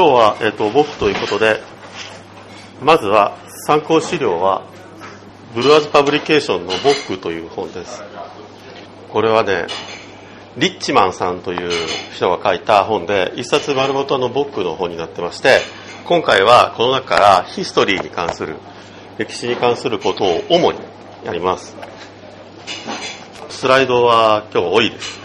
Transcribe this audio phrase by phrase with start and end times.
[0.00, 1.60] 今日は、えっ、と、僕ということで、
[2.82, 4.62] まずは参考資料は、
[5.54, 8.02] ブルワーズパブリケーションのボックという本です。
[9.10, 9.66] これはね、
[10.56, 11.70] リッチマンさんという
[12.14, 15.58] 人が書いた本で、一冊丸ごとのボックの本になってまして、
[16.06, 18.56] 今回はこの中からヒストリーに関する、
[19.18, 20.78] 歴史に関することを主に
[21.26, 21.76] やります。
[23.50, 25.20] スライドは今日多いです。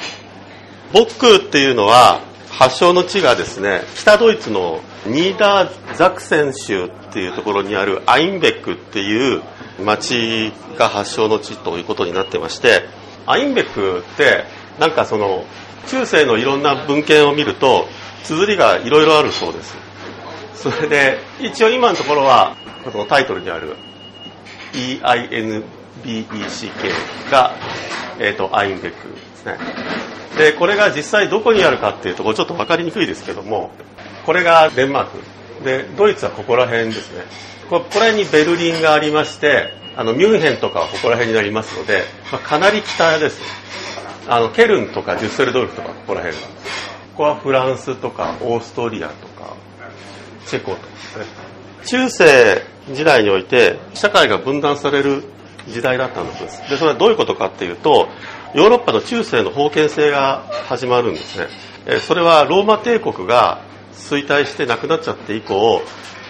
[0.92, 9.42] ボックっていうのは、発祥の地がですね、北ドイツのニーダーザクセン州っていうところにあるアインベックっていう
[9.84, 12.86] 町が発祥の地ということになってまして、
[13.26, 14.46] アインベックって
[14.80, 15.44] なんかその
[15.88, 17.88] 中世のいろんな文献を見ると
[18.24, 19.76] 綴りがいろいろあるそうです。
[20.56, 22.56] それで一応今のところは
[22.90, 23.76] このタイトルにある
[24.72, 25.62] EINBECK
[27.30, 27.54] が、
[28.18, 29.86] えー、とアインベックですね。
[30.38, 33.72] で、これが実際どこにあるかっていうところちょっと分かりにくいですけども、
[34.26, 35.64] これがデンマーク。
[35.64, 37.24] で、ドイツはここら辺ですね。
[37.70, 43.46] ここら辺にベルリンがありまして、あの、ミュンヘンとかはここら辺になりますので、まあ、かなり北ですね。
[44.28, 46.48] あの、ケルンとかデュッセルドルフとかここら辺が。
[46.48, 46.50] こ
[47.18, 49.54] こはフランスとかオーストリアとか、
[50.48, 51.26] チェコとかですね。
[51.86, 55.24] 中世時代において、社会が分断される
[55.68, 56.70] 時代だったんです。
[56.70, 58.10] で、それはどういうことかっていうと、
[58.56, 61.48] ヨーロッパの中世の封建制が始まるんですね。
[61.88, 65.82] えそれはローマ帝国が衰退してなくなっちゃって以降、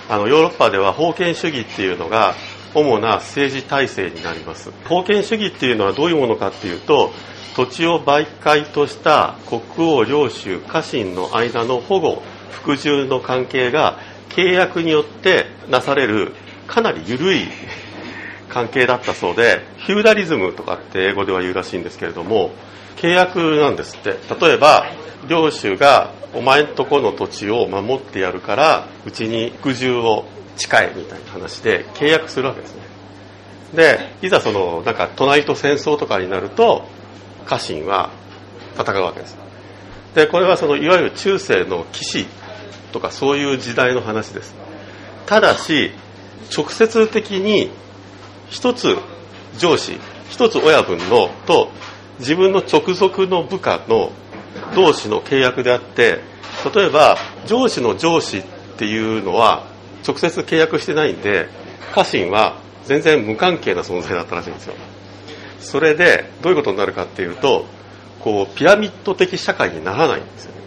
[0.10, 2.34] あのヨーロッパでは封建主義っていうのが
[2.74, 4.72] 主な政治体制になります。
[4.86, 7.12] 封建主義っていうのはどういうものかっていうと、
[7.56, 16.34] 土地を媒介とした国王、領主、家臣の間の保護、服従の関係が契約によってなされる
[16.66, 17.44] かなり緩い
[18.50, 22.52] 関係だったそうで、ヒューダリズムとかって英語では言うらしいんですけれども、
[22.98, 24.18] 契約なんですって。
[24.40, 24.86] 例えば、
[25.28, 30.26] 領主がお前んとこの土地を守ってやるから、うちに服従を
[30.58, 32.82] 誓えみたいな話で契約するわけですね。
[33.74, 36.86] で、いざその、なんか隣と戦争とかになると、
[37.46, 38.10] 家臣は
[38.78, 39.38] 戦うわけです。
[40.14, 42.26] で、これはその、いわゆる中世の騎士
[42.92, 44.56] とかそういう時代の話です。
[45.26, 45.92] ただし、
[46.56, 47.72] 直接的に
[48.56, 48.98] 一つ
[49.58, 50.00] 上司、
[50.30, 51.70] 一つ親分のと
[52.20, 54.14] 自分の直属の部下の
[54.74, 56.22] 同士の契約であって、
[56.74, 58.44] 例えば上司の上司っ
[58.78, 59.66] ていうのは
[60.08, 61.50] 直接契約してないんで、
[61.94, 62.56] 家臣は
[62.86, 64.76] 全然無関係な存在だったらしいんですよ。
[65.60, 67.66] それでどういうことになるかっていうと、
[68.22, 70.62] こうピラミッド的社会にならないんですよね。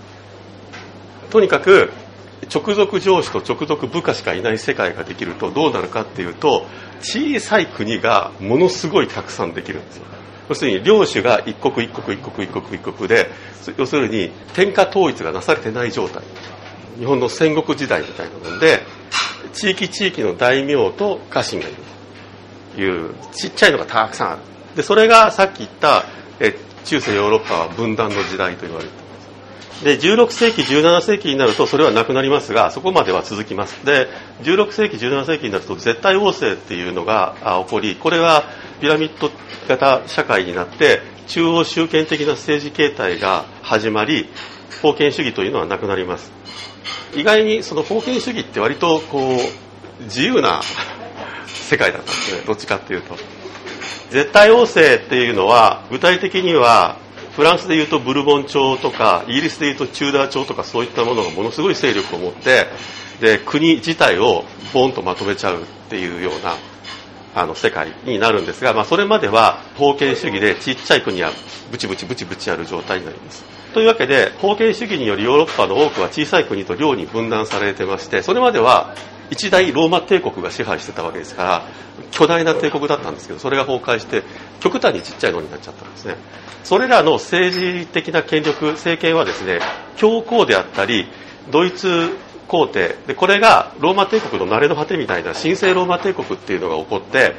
[1.31, 1.91] とにかく
[2.53, 6.67] 直属上司と直属部下しかいない世界ができるとどうなるかっていうと
[7.01, 10.05] 小さい国がものすごいたくさんできるんですよ。
[10.49, 13.31] 要するに領主が一国一国一国一国一国で
[13.77, 16.23] 要するに天下統一がなされてない状態。
[16.99, 18.83] 日本の戦国時代みたいなもんで
[19.53, 21.77] 地域地域の大名と家臣がいる
[22.75, 24.41] というちっちゃいのがたくさんある。
[24.75, 26.05] でそれがさっき言った
[26.41, 29.08] え中世ヨーロッパは分断の時代と言われて
[29.83, 33.85] で16世紀17世紀になるとそれはなくなりますがそこまでは続きます。
[33.85, 34.09] で
[34.43, 38.45] 16世紀17世紀になると絶対王政っていうのが起こりこれは
[38.81, 39.31] ピラミッド
[39.69, 44.29] 型社会になって中央集権的な政治形態が始まり
[44.83, 46.33] 封建主義というのはなくなります。
[47.15, 49.37] 意外にその封建主義って割とこ
[50.01, 50.61] う自由な
[51.47, 52.43] 世界だったんですね。
[52.47, 53.17] どっちかっていうと。
[54.11, 56.97] 絶対王政っていうのは具体的には
[57.39, 62.67] フランスでいうとブルボン朝とかイギリスでいうとチューダー朝とかそういったものがものすごい勢力を持って
[63.21, 64.43] で国自体を
[64.75, 66.57] ボンとまとめちゃうっていうような
[67.37, 71.31] あの世界になるんですが、まあ、それまでは封建主義でちっちゃい国は
[71.71, 73.45] ブチブチブチブチある状態になります。
[73.73, 78.97] というわけで封建主義によりヨーロッパの多くは小さい国と領に分断されてましてそれまでは
[79.31, 81.63] 一大ローマ帝国が支配してたわけですから
[82.11, 84.23] 巨大な帝国だったんですけどそれが崩壊して
[84.61, 86.17] 極端にちっちゃいのになっちゃったんですね。
[86.65, 89.61] それらの政治的な権力政権はですね
[89.97, 91.09] 教皇であったり
[91.51, 92.11] ドイツ
[92.47, 97.35] 皇帝でこれがローマ帝国の慣れの果てみたいな神聖ローマ帝国っていうのが起こって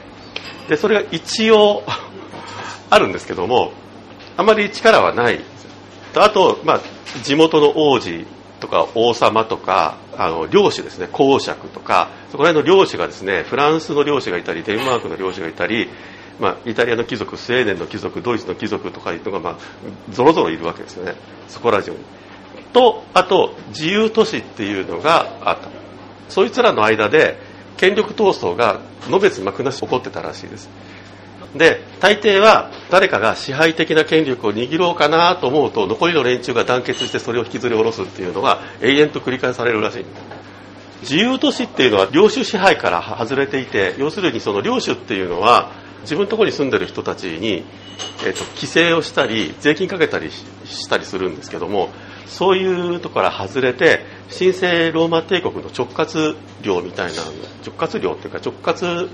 [0.68, 1.84] でそれが一応
[2.90, 3.72] あるんですけども
[4.38, 5.42] あまり力はない。
[6.16, 6.82] あと、まあ、
[7.24, 8.26] 地元の王子
[8.60, 11.08] とか王様とかあの領主ですね。
[11.12, 15.90] 公爵とかそこら辺の領主がですねフランスの領主がいたりデンマークの領主がいたり、
[16.40, 21.16] まあ、イタリアの貴族スウェーデンの貴族ドイツの貴族とかいうのが、まあ、ぞろぞろいるわけですよね。
[21.48, 21.98] そこら中に。
[22.74, 25.70] とあと自由都市っていうのがあった。
[26.30, 27.38] そいつらの間で
[27.78, 30.70] 権力闘争がのべつ幕なし起こってたらしいです。
[31.56, 40.06] で大抵は誰かが支配的な権力を握ろうかなと思うと残りの連中が団結してそれを引きずり下ろすっていうのが永遠と繰り返されるらしい。
[41.02, 47.64] 自由都市っていうのは領主支配から外れていて要するにその領主っていうのは自分のところに住んでる人たちに、
[48.26, 51.90] えーと、規制をしたり税金かけたりしたりするんですけども
[52.26, 57.24] そういうところから外れて神聖ローマ帝国の直轄領みたいな
[57.66, 59.10] 直轄領っていうか直轄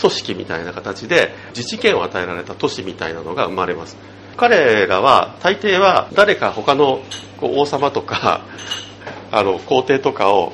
[0.00, 3.96] 組織みたいな形で自治権を与えられた都市みたいなのが生まれます。
[4.36, 7.02] 彼らは大抵は誰か他の
[7.40, 8.42] 王様とか
[9.32, 10.52] あの皇帝とかを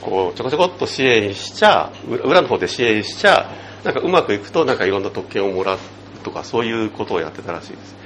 [0.00, 3.50] こうちょこちょこっと支援しちゃ裏の方で支援しちゃ
[3.84, 5.78] なんかうまくいくとなんかいろんな特権をもらう
[6.22, 7.96] とかそういうことをやってたらしいです。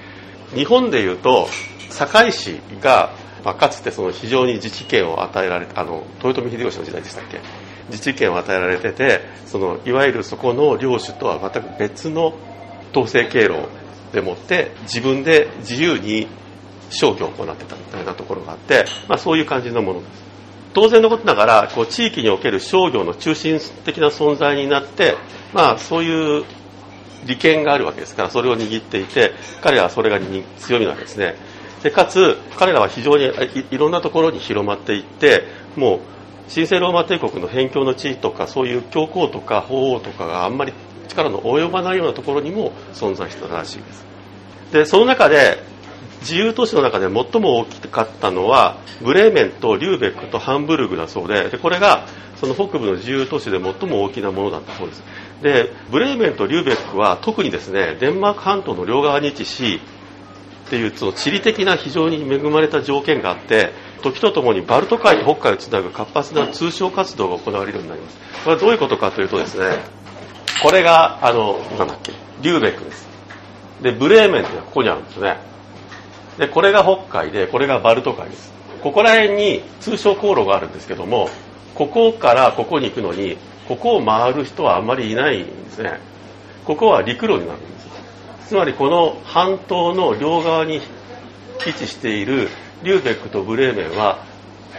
[0.54, 1.48] 日本でいうと
[1.90, 3.10] 堺市が、
[3.46, 7.40] まあ、かつてその非常に自治権を与えられたあの豊臣秀吉の時代でしたっけ？
[7.90, 12.34] 自治権を与えられててそのいわゆるそこの領主とは全く別の
[12.90, 13.68] 統制経路
[14.12, 16.26] でもって自分で自由に
[16.90, 20.24] 商業を行ってたみたいなところがあって、まあ、そういう感じのものです。
[20.74, 25.14] 当然のことながらこう地域における商業の中心的な存在になって、
[25.54, 26.44] まあ、そういう
[27.24, 29.32] 利権があるわけですからそれを握っていて
[29.62, 30.18] 彼らはそれが
[30.58, 31.36] 強みなわけですね。
[31.86, 33.30] でかつ彼らは非常に
[33.70, 35.44] いろんなところに広まっていって
[35.76, 36.00] も
[36.48, 40.72] う神聖ローマ帝国の辺境の地とかそういう教皇とか法王とかがあんまり
[41.06, 44.04] 力の及ばないようなところにも存在したらしいです。
[44.72, 45.62] でその中で
[46.22, 52.08] 自由都市の中で最も大きかったのはブレーメンとリューベックとハンブルグだそうででこれが
[52.40, 55.04] その北部の自由都市で最も大きなものだったそうです。
[55.40, 59.80] でブレーメンとリューベックは特にですねデンマーク半島の両側に位置し
[60.66, 63.70] っていうその地理的な非常に恵まれた条件があって
[64.02, 68.16] 時とともにバルト海と北海をつなぐ活発な通商活動が行われるようになります。
[68.44, 69.78] これはどういうことかというとですね
[70.62, 73.06] これがあのなんだっけリューベックです。
[73.80, 75.36] でブレーメンってここにあるんですね。
[76.38, 78.52] でこれが北海でこれがバルト海です。
[78.82, 81.28] ここら辺に通商航路があるんですけども
[81.74, 83.36] ここからここに行くのに
[83.68, 86.00] ここを回る人はあまりいないんですね。
[86.64, 87.86] ここは陸路になるんです。
[88.46, 90.80] つまりこの半島の両側に
[91.66, 92.48] 位置している
[92.84, 94.24] リューベックとブレーメンは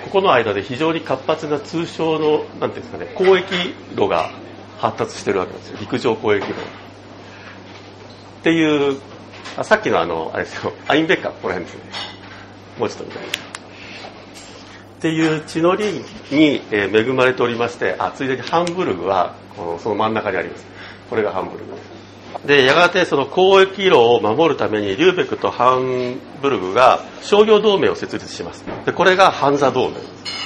[0.05, 4.31] ここの間で非常に活発な通商のなんていうんですかね交易路が
[4.77, 5.77] 発達してるわけなんですよ。
[5.81, 6.53] 陸上交易路。
[6.53, 6.55] っ
[8.43, 9.01] ていう
[9.57, 10.71] あさっきのあのあれですよ。
[10.87, 11.91] アインベッカここら辺ですね。
[12.79, 13.27] もうちょっと見たいっ
[14.99, 15.85] ていう地の利
[16.31, 20.65] に、恵まれておりましてあついでにハンブルグはこのその真ん中にあります。
[21.09, 21.96] これがハンブルグです。
[22.45, 28.63] でやがてその交易路を守るためにリューベクとハンブルグが商業同盟を設立します。
[28.85, 29.95] でこれがハンザ同盟。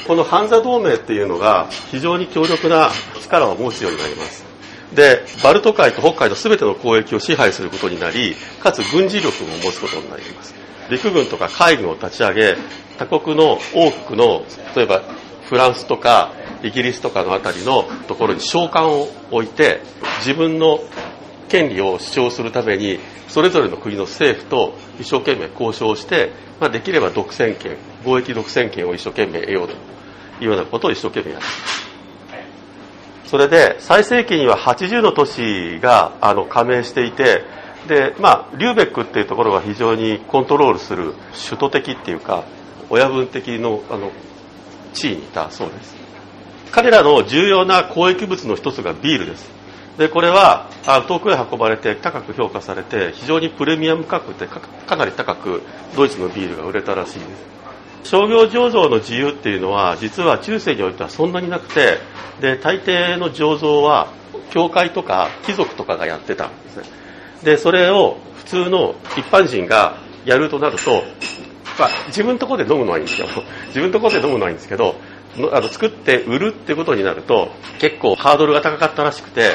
[0.08, 2.90] このハンザ同盟っていうのが非常に強力な
[3.22, 4.46] 力を持つようになります。
[4.94, 10.56] でバルト海と北海の全ての交易を支配することになりかつ軍事力も持つことになります。
[10.90, 12.58] 陸軍とか海軍を立ち上げ
[12.98, 14.44] 他国の多くの
[14.76, 15.02] 例えば
[15.44, 16.34] フランスとか
[16.64, 19.82] イギリスとかの辺りのところに召喚を置いて
[20.20, 20.80] 自分の
[21.52, 26.32] 権利を主張するためにそれぞれの国の政府と一生懸命交渉して、
[26.62, 27.76] まあ、できれば独占権
[28.06, 29.74] 貿易独占権を一生懸命得ようと
[30.44, 31.46] いうようなことを一生懸命やる
[33.26, 37.44] それで最盛期には80の都市があの加盟していて
[37.86, 42.46] で、まあ、リューベックっていうところが非常にコントロールする首都的っていうか
[42.90, 44.12] 親分的のあの
[44.94, 45.96] 地位にいたそうです
[46.72, 49.61] 彼らの重要な交易物の一つがビールです
[49.98, 55.62] でこれはあ遠くへ運ばれて高く評価されて非常にプレミアム価格でかなり高く
[55.96, 57.52] ドイツのビールが売れたらしいです。
[58.04, 62.00] 商業醸造の自由っていうのは実は中世においてはそんなになくて
[62.40, 64.08] で大抵の醸造は
[64.50, 66.84] 教会とか貴族とかがやってたんですね。
[67.44, 71.04] でそれを普通の一般人がやるとなると、
[71.80, 73.28] まあ、自分のところで飲むのはいいんですよ。
[73.68, 74.96] 自分のところで飲むのはいいんですけど
[75.54, 79.52] あの作って売るってことになると結構ハードルが高かったらしくて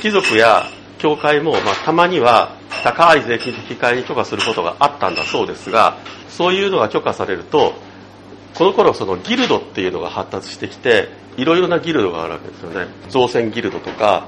[0.00, 0.64] 貴族や
[0.98, 5.98] 教会も、まあ、たまには高い税金引き換えに許可することがあったんだそうですが
[6.28, 7.74] そういうのが許可されると
[8.54, 12.88] この頃そのギルドっていうのが発達してきていろいろなギルドがあるわけですよね。
[13.08, 14.26] 造船ギルドとか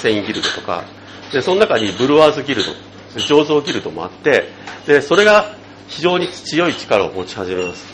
[0.00, 0.84] 繊維ギルドとか。
[1.32, 2.72] でその中にブルワーズギルド
[3.14, 4.50] 醸造ギルドもあって
[4.86, 5.54] でそれが
[5.88, 7.86] 非常に強い力を持ち始めます。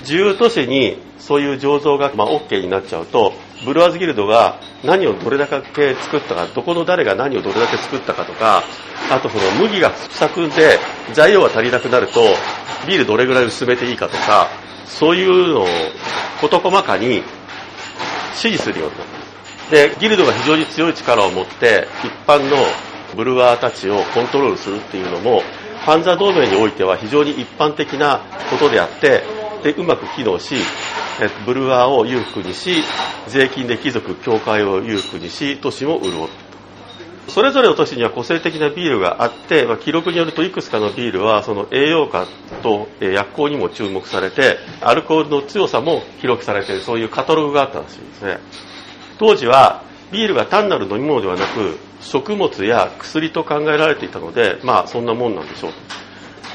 [0.00, 3.32] 自由都市にそういう醸造が、まあ、OK になっちゃうと
[3.64, 8.62] ブルワーズギルドが何をどれだけ作ったかどこの誰が何をどれだけ作ったかとか
[9.10, 10.78] あとその麦が不作で
[11.14, 12.20] 材料が足りなくなると
[12.86, 14.48] ビールどれぐらい薄めていいかとか
[14.84, 15.66] そういうのを
[16.40, 17.24] 事細かに指
[18.36, 19.06] 示するようになっ
[19.64, 22.56] たでギルドが非常に強い力を持って一般の
[23.16, 25.40] ブルワーたちをコントロールするっていうのも
[25.84, 29.24] ファンザ同盟においては非常に一般的なことであって
[29.66, 30.54] でうまく機能し
[31.44, 32.84] ブルワーを裕福にし
[33.26, 36.28] 税金で貴族教会を裕福にし都市も潤う。
[37.28, 42.28] それぞれの都市には個性的なビールがあって、まあ、記録によるといくつかのビールはその栄養価
[42.62, 48.38] と薬効にも注目されてアルコールの強さも記録されているそういうカタログがあったらしいですね。
[49.18, 49.82] 当時は
[50.12, 55.72] ビールが単なる飲み物ではなく食物や薬と考えられていたのでまあそんなもんなんでしょう。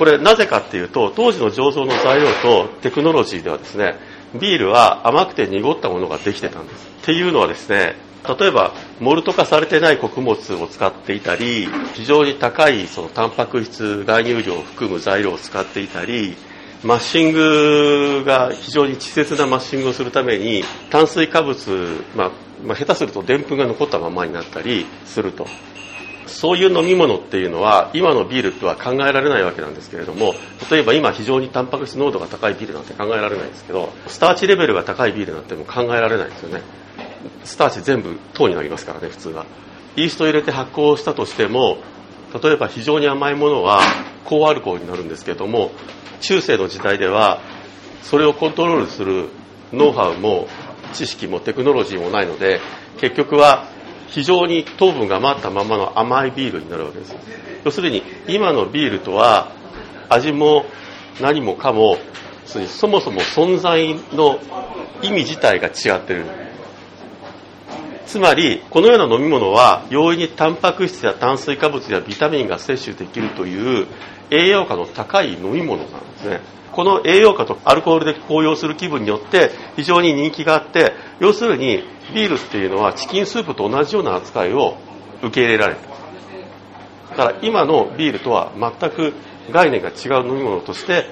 [0.02, 4.00] これなぜかっていうと当時の醸造の材料とテクノロジーではですね
[4.34, 6.88] ビールは甘くて濁ったものができてたんです。
[7.04, 7.94] っていうのはですね
[8.28, 16.36] 例えばモルト化されてない穀物を使っていたり非常に高いそのタンパク質含有量を含む材料を使っていたり
[16.84, 22.32] マッシングが非常に稚拙なマッシングをするために炭水化物、まあ、
[22.66, 25.46] まあ、下手するとでんぷんが残ったままになったりすると。
[26.32, 30.34] そういう飲み物っていうのは今のビールとは考えられないわけなんですけれども
[30.72, 36.62] 例えば今非常にタンパク質濃度が高いビールなんて考えられないですけどスターチレベルが高いビールなんても考えられないですよね。
[37.44, 39.46] スターチ全部糖になりますからね普通は。
[39.96, 41.78] イースト入れて発酵したとしても
[42.42, 43.82] 例えば非常に甘いものは
[44.26, 45.72] 高アルコールになるんですけども
[46.22, 47.42] 中世の時代では
[48.04, 49.30] それをコントロールする
[49.74, 50.48] ノウハウも
[50.94, 52.62] 知識もテクノロジーもないので
[53.00, 53.71] 結局は
[54.12, 57.16] 非常に糖分が余ったままの甘いビールになるわけです。
[57.64, 59.52] 要するに今のビールとは
[60.10, 60.66] 味も
[61.22, 61.98] 何もかも
[62.46, 64.40] そもそも存在の
[65.02, 66.26] 意味自体が違ってる。
[68.06, 73.88] つまりこのような飲み物は容易にタンパク質や炭水化物やビタミンが摂取できるという
[74.30, 76.42] 栄養価の高い飲み物なんですね。
[76.72, 84.78] この栄養価とアルコールで高揚する気分によって非常に人気があって要するにビールっていうのはチキンスープと同じような扱いを
[85.22, 85.92] 受け入れられた
[87.12, 89.14] だから今のビールとは全く
[89.52, 91.06] 概念が違う飲み物として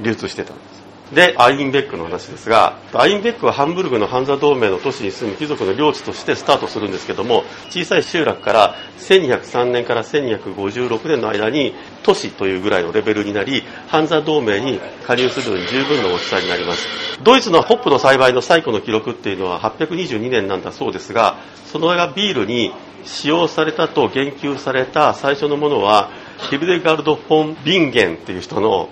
[0.00, 0.54] 流通してた。
[0.54, 0.73] んです
[1.14, 16.86] で、アインベックの話ですが、アインベックはハンブルグのハンザ同盟の都市に住む貴族の領地としてスタートするんですけども、小さい集落から1203年から1256年の間に都市というぐらいのレベルになり、ハンザ同盟に加入するのに十分な大きさになります。
[17.22, 22.72] ドイツのホップの栽培の最古の記録っていうのは822年なんだそうですが、そのがビールに
[23.04, 26.10] 使用されたと言及された最初のものは、
[26.50, 28.88] ヒルデガルド・フォン・ビンゲンっていう人の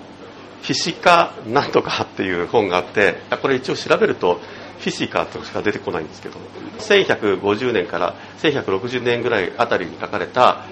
[0.62, 4.40] フィシカなんとかっていう本があってこれ一応調べると
[4.78, 6.38] フィシカとしか出てこないんですけど
[6.78, 10.64] 1150年から1160年ぐらいあたりに書かれた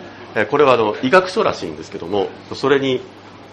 [0.48, 3.00] これはあの医学書らしいんですけどもそれに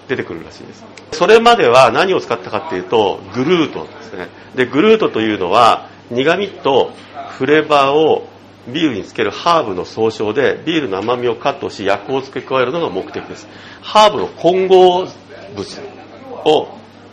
[0.08, 0.86] 出てくるらしいです。
[1.12, 4.30] それまでは何を使ったかっていうとグルートですね。
[4.56, 6.94] でグルートというのは苦味と
[7.32, 8.28] フレーバーを
[8.68, 13.48] ビールにつけるハーブの総称でビールの甘みをカットし薬を付け加えるのが目的です。
[13.82, 15.08] ハーブの混合
[15.56, 15.97] 物。
[16.48, 16.70] を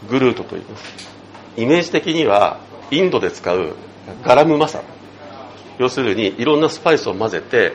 [0.09, 1.15] グルートと言います。
[1.57, 2.59] イメージ的には
[2.91, 3.75] インドで使う
[4.23, 4.83] ガラムマサ
[5.79, 7.73] 要するにいろんなスパイスを混ぜて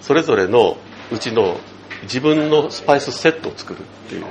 [0.00, 0.76] それぞれの
[1.12, 1.56] うちの
[2.02, 4.24] 自分のスパイスセットを作るっていう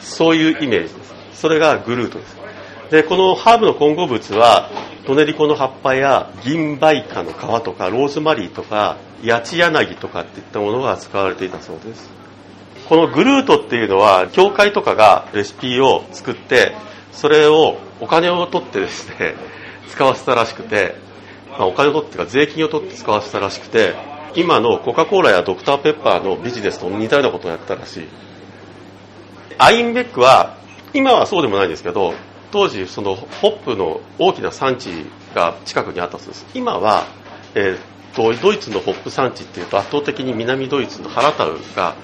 [0.00, 1.14] そういうイメージです。
[1.34, 2.36] それがグルートです。
[2.90, 4.70] でこのハーブの混合物は
[5.06, 12.21] トネリコの葉っぱや銀梅花の皮とかローズマリーとかヤチヤナギとかっていったものが使われていたそうです。
[12.88, 16.74] このグルートっていうのは教会とかがレシピを作って
[17.12, 19.34] それをお金を取ってですね
[19.88, 20.94] 使わせたらしくて、
[21.50, 23.94] まあ、お金を取ってか税金を取って使わせたらしくて
[24.34, 28.08] 今のコカ・コーラやドクターペッパーのビジネスと似たようなことをやったらしい。
[29.58, 30.56] アインベックは
[30.94, 32.14] 今はそうでもないんですけど
[32.50, 36.46] 当時そのホップの大きな産地が近くにあったそうです。
[36.54, 37.04] 今は、
[37.54, 41.94] えー、とドイツのホップ産地っていうと圧倒的に南ドイツのハラタウが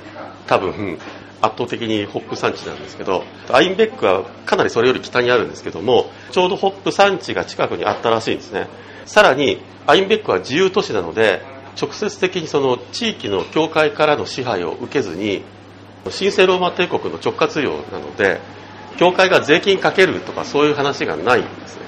[0.48, 0.98] 多分
[1.40, 8.66] 圧倒的にホップ産地なんですけどアインベックはかなりそれより北にあるんですけどもちょうどホップ産地が近くにあったらしいんですね。
[9.06, 11.40] さらにアインベックは自由都市なので
[11.80, 15.42] 直接的にその地域の教会からの支配を受けずに
[16.04, 18.40] 神聖ローマ帝国の直轄領なので
[18.98, 21.82] 教会が税金かけるとかそういう話がないんですね。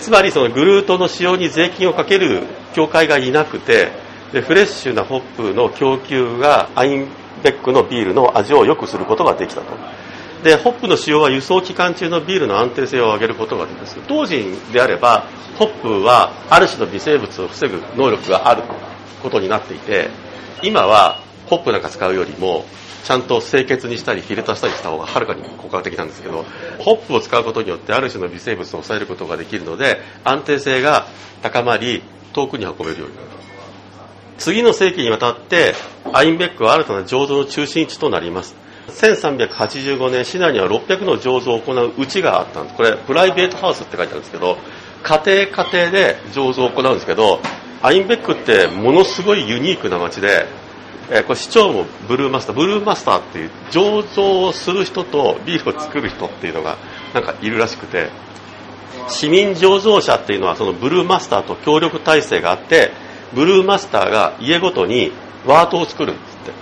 [0.00, 2.42] つまりそのグルートの使用に税金をかける
[2.74, 3.92] 教会がいなくて
[4.32, 7.08] でフレッシュなホップの供給がアイン
[7.42, 9.66] ベックのビールの味を良くすることができたと。
[10.42, 13.96] で、ホップの使用は輸送期間中のビールの安定性を上げることができます。
[14.08, 18.62] 当時であれば、ホップはある種の微生物を防ぐ能力がある
[19.22, 20.10] ことになっていて、
[20.62, 22.64] 今はホップなんか使うよりも、
[23.04, 26.44] ちゃんと清潔にしたりフィルターしたりした方がはるかに効果的なんですけど、
[26.78, 31.06] ホップを使うことによってある種の微生物を抑えることができるので、安定性が
[31.42, 33.28] 高まり、遠くに運べるようになる。
[34.42, 35.72] 次の世紀にわたって
[36.12, 38.56] アインベックは新たな醸造の中心地となります。
[38.88, 42.76] 1385年市内には600の醸造を行ううちがあったんです。
[42.76, 44.58] これプライベートハウスって書いてあるんですけど
[45.04, 47.38] 家庭家庭で醸造を行うんですけど
[47.82, 50.46] アインベックってものすごいユニークな街で、
[51.08, 56.78] えこれ市長もブルーマスターブルーマスターっていう醸造をする人とビールを作る人っていうのが
[57.14, 58.10] なんかいるらしくて
[59.08, 62.90] 市民醸造者っていうのはそのブルーマスターと協力体制があって
[63.34, 65.12] ブルーマスターが家ごとに
[65.46, 66.52] ワートを作るんですって。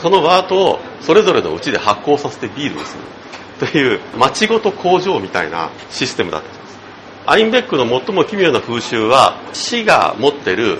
[0.00, 6.78] そのワートをそれぞれのうちで発酵させてビールにするという町ごと工場みたいなシステムだったんです。
[7.26, 10.78] アインベックの最も奇妙な風習は市が持ってる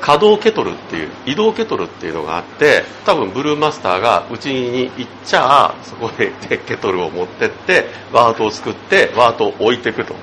[0.00, 6.32] 稼働ケトルっていう移動ケトルっていうのがあって多分ブルーマスターがうちに行っちゃあそこで
[6.66, 10.18] ケトルを持ってってワートを作ってワートを置いていくという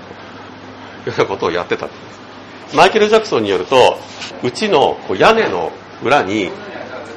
[1.08, 2.19] ようなことをやってたんです。
[2.76, 3.98] マイケル・ジャクソンによると
[4.44, 5.72] うちのこう屋根の
[6.04, 6.52] 裏に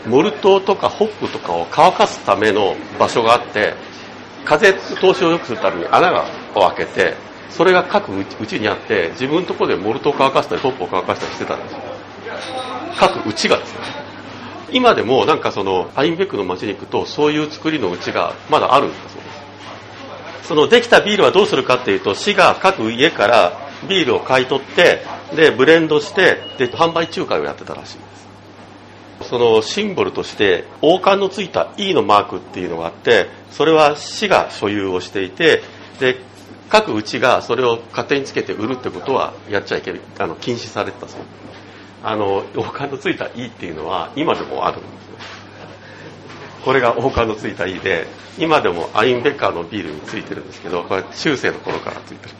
[0.06, 3.74] モルトとかホップとかを乾かすための場所があって
[4.44, 7.14] 風通しを良くするために穴がを開けて
[7.50, 11.78] それが各うちにあって自分のところでモルトを乾かしたりホップを乾かしたりしてたんですよ。
[12.98, 13.80] 各うちがですね
[14.72, 19.30] 今でもなんかそのアインベックの街に行くとそういう作りのうちがまだあるんだそうで
[20.42, 20.48] す。
[20.48, 23.52] そのできたビールはどうするかっていうと市が各家から
[23.88, 25.04] ビールを買い取って
[25.36, 28.04] でブレンドしてで販売仲介をやってたらしいで
[29.22, 29.28] す。
[29.28, 35.62] そのシンボルとして王冠のついた E のマークっていうのがあってそれは市が所有をしていて
[36.00, 36.16] で
[36.68, 41.20] 各うちがそれを勝手につけて売るってことはやっちゃいけないあの禁止されてたそう。
[42.02, 44.96] あの王冠のついた E っていうのは今でもあるんですね
[46.64, 48.06] これが王冠のついた E で
[48.38, 52.34] 今でもアインベッカーのビールについてるんですけどこれ中世の頃からついてる。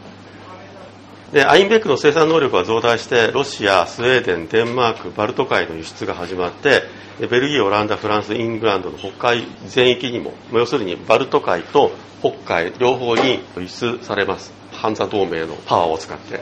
[1.33, 6.83] でアインベックの生産能力が増大してロシアスウェーデンデンマークバルト海の輸出が始まって
[7.19, 14.53] ベルギーオランダフランスイングランドの北海全域にも要するにバルト海と北海両方に輸出されます。
[14.71, 16.39] ハンザ同盟のパワーを使って。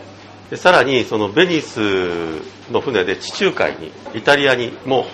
[0.50, 1.80] でさらにそのベニス
[2.70, 5.06] の船で地中海にイタリアにも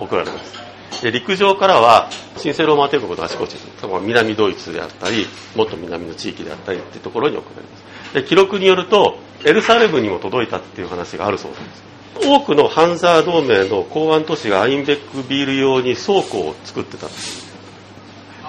[0.00, 1.02] 送られます。
[1.02, 2.10] で陸上からは
[2.42, 7.93] 神聖ローマ帝国のあちこちその南ドイツであったりもっと南の地域であったりっていうところに送られます。
[8.14, 11.82] で記録によるとエルサレムにも届いたっていう話があるそうなんです。
[12.26, 17.08] 多くのハンザー同盟の港湾都市がアインベックビール用に倉庫を作ってた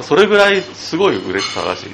[0.04, 1.90] それぐらいすごい売れてたらしい。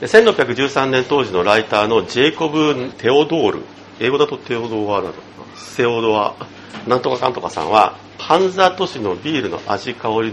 [0.00, 3.62] で1613年当時のライターのジェイコブ・テオドール
[3.98, 5.14] 英語だとテオドアだと。
[5.14, 5.20] か
[5.56, 6.34] セオドア
[6.86, 10.32] なんとかかんとかさんはハンザ都市のビールの味香り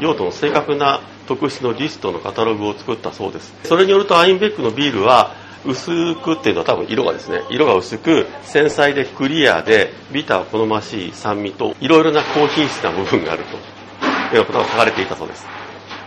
[0.00, 3.54] 用途の正確な特質のリストのカタログを作ったそうです。
[3.64, 5.34] それによるとアインベックのビールは
[5.64, 13.56] 薄くっていうのは多分色がですね色が薄く繊細でクリアでビター好ましい酸味といろいろな高品質な部分があると。
[14.32, 15.46] いうようなことが書かれていたそうです。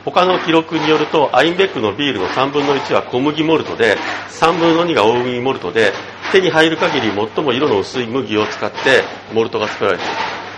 [0.05, 3.97] 他の記録によるとアインベックのビールの3分の1は小麦モルトで
[4.29, 5.91] 3分の2が大麦モルトで
[6.31, 9.03] 手に入る限り最も色の薄い麦を使って
[9.33, 10.07] モルトが作られてい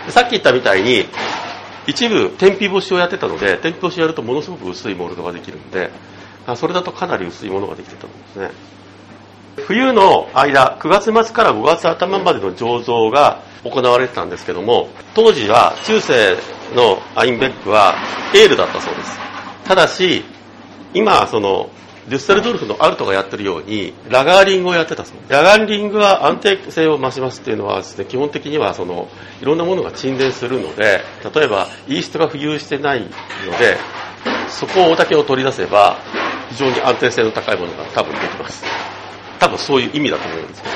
[0.06, 0.12] る。
[0.12, 1.06] さっき言ったみたいに
[1.90, 5.90] 一部天日干しをやってたので天日干しやるとものすごく薄いモールドができるんで
[6.56, 8.50] それだとかなり薄いものができてたんですね。
[9.56, 16.36] 冬の間9月末から5月頭までの醸造が行われてたんですけども当時は中世
[16.74, 17.94] のアインベックは
[18.34, 19.18] エールだったそうです。
[19.64, 20.24] ただし
[20.94, 21.70] 今その
[22.10, 25.16] デュッセルドルフのアルトがやってるようにラガーリングをやってたそう。
[25.20, 29.08] ですラガーリングは安定性を増しますっていうのはですね基本的にはその
[29.40, 33.76] いろんなものが沈殿するので例えばイーストが浮遊してないので
[34.48, 35.98] そこをだけを取り出せば
[36.50, 38.64] 非常に安定性の高いものが多分できます。
[39.38, 40.74] 多分そういう意味だと思うんですけど。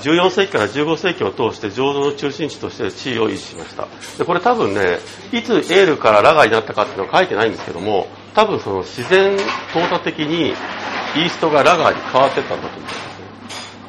[0.00, 3.88] 14世紀から15世紀を通して醸造の中心地として地位を維持しました。
[4.18, 4.98] でこれ多分ね
[5.32, 9.36] いつエールからラガーになったかっていうのは書いてないんですけども多分その自然
[9.72, 13.00] 淘汰的にイーストがラガーに変わってったんだと思うんですね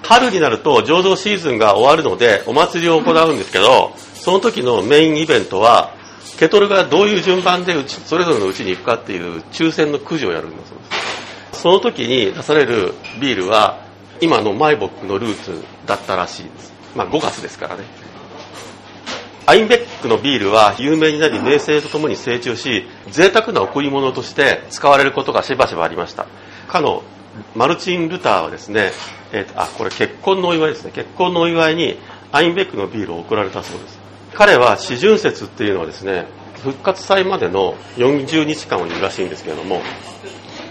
[0.04, 5.94] 春になると醸造シーズンが終わるのでお祭りを行うんですけどその時のメインイベントは
[6.38, 10.84] ケトルがどういう順番でうちそれぞれのうちに行くかっていう抽選のくじをやるんだそうで
[11.54, 11.62] す。
[11.62, 13.86] その時に出されるビールは
[14.22, 16.74] 今のマイボックのルーツだったらしいです。
[16.96, 17.84] まあ5月ですからね。
[19.52, 26.26] アインベックのビールは有名になり名声とともに成長し贅沢な贈り物として使われることがしばしばありました。
[26.70, 27.04] かの
[27.54, 28.92] マルチン・ルターはですね、
[29.34, 30.92] えーあこれ結婚のお祝いですね。
[30.96, 32.00] 結婚のお祝いに
[32.32, 34.00] アインベックのビールを贈られたそうです。
[34.34, 36.28] 彼は四旬節っていうのはですね
[36.64, 39.82] 復活祭までの40日間をいるらしいんですけれども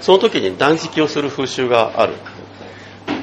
[0.01, 2.15] その時に断食をする風習がある。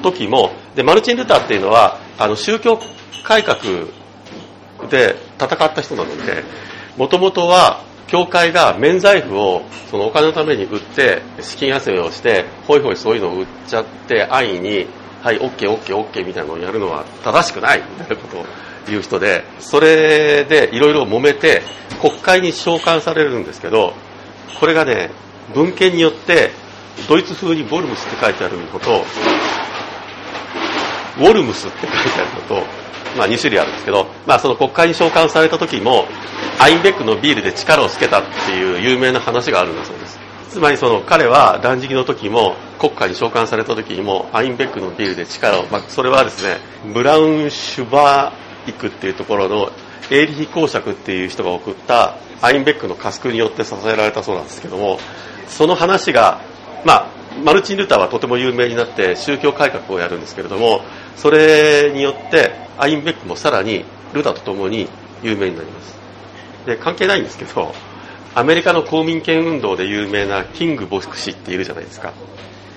[0.03, 2.79] 時もでマルチン・ルターっていうのはあの宗教
[3.23, 3.57] 改革
[4.87, 6.43] で戦った人なので
[6.97, 14.87] もともとは教会が免罪符をそのお金のために売って資金集めをしてほいほいそういうのを売っちゃって安易に
[15.21, 18.45] はい OKOKOK みたいなのをやるのは正しくないみたいなことを
[18.87, 21.61] 言う人でそれでいろいろ揉めて
[22.01, 23.93] 国会に召喚されるんですけど
[24.59, 25.09] これがね
[25.53, 26.51] 文献によって
[27.09, 29.03] ドイツ風にボルムスって書いてあるのと
[31.17, 32.86] ウォルムスって書いてあるのと、
[33.17, 36.05] まあ、2種類あるんですけど、まあ、その国会に召喚された時も
[36.59, 40.19] アインベックのビールで力をつけたっていう有名な話があるんだそうです。
[40.49, 46.57] つまりその彼は断食の時も国会に召喚された時にもアインベックのビールで力を、まあ、それはですね
[46.93, 49.71] ブラウンシュバーイクっていうところの
[50.09, 54.99] エーリヒ公爵っていう人が送ったアインベックのカスクによって支えられたそうなんですけども
[55.47, 56.41] その話が
[56.85, 57.07] まあ
[57.43, 60.81] マルチン・ルターはとても有名になって宗教改革をやるんですけれども
[61.17, 64.87] それによってアインベックもさらにルターとともに
[65.21, 65.97] 有名になります。
[66.65, 67.73] で関係ないんですけど
[68.35, 72.13] アメリカの公民権運動で有名なキング牧師っているじゃないですか。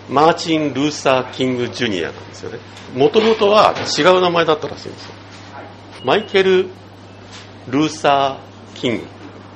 [0.08, 2.58] マーチン・ルーサー・キング・ジュニアなんですよね。
[2.96, 5.12] もともとは違う名前だったらしいんですよ。
[6.04, 6.68] マイケル・
[7.68, 9.06] ルーサー・キング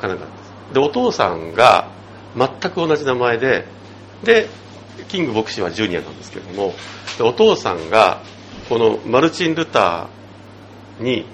[0.01, 0.27] かなんか
[0.73, 1.89] でお父さんが
[2.37, 3.67] 全く同じ名前で
[4.23, 4.49] で
[5.09, 6.75] キング牧師はジュニアなんですけども
[7.21, 8.21] お父さんが
[8.69, 11.27] このマルチン・ルターに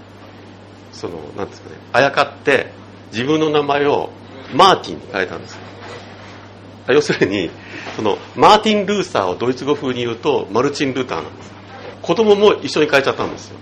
[0.92, 2.72] そのなんですかねあやかって
[3.12, 4.10] 自分の名前を
[4.54, 5.58] マーティンに変えたんです
[6.88, 7.50] 要するに
[7.96, 11.50] そのマーティン・ルーサーをドイツ語風に言うとマルチン・ルーターなんです。
[12.02, 13.58] 子供も一緒に変えちゃったんですよ。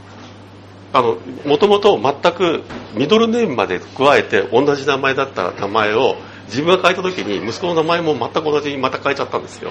[0.93, 2.63] あのもともと全く
[2.95, 9.71] ミドルネームまで加えて同じ名前だった名前を自分が変えた時に息子の名前も全く同じにまた変えちゃったんですよ。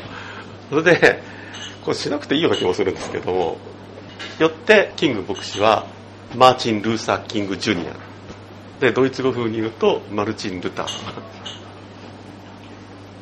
[0.69, 1.23] それで
[1.83, 3.57] これしなくていいような気もするんですけども
[4.39, 5.86] よってキング牧師は
[6.36, 7.93] マーチン・ルーサー・キング・ジュニア。
[8.80, 10.88] でドイツ語風に言うとマルチン・ルター。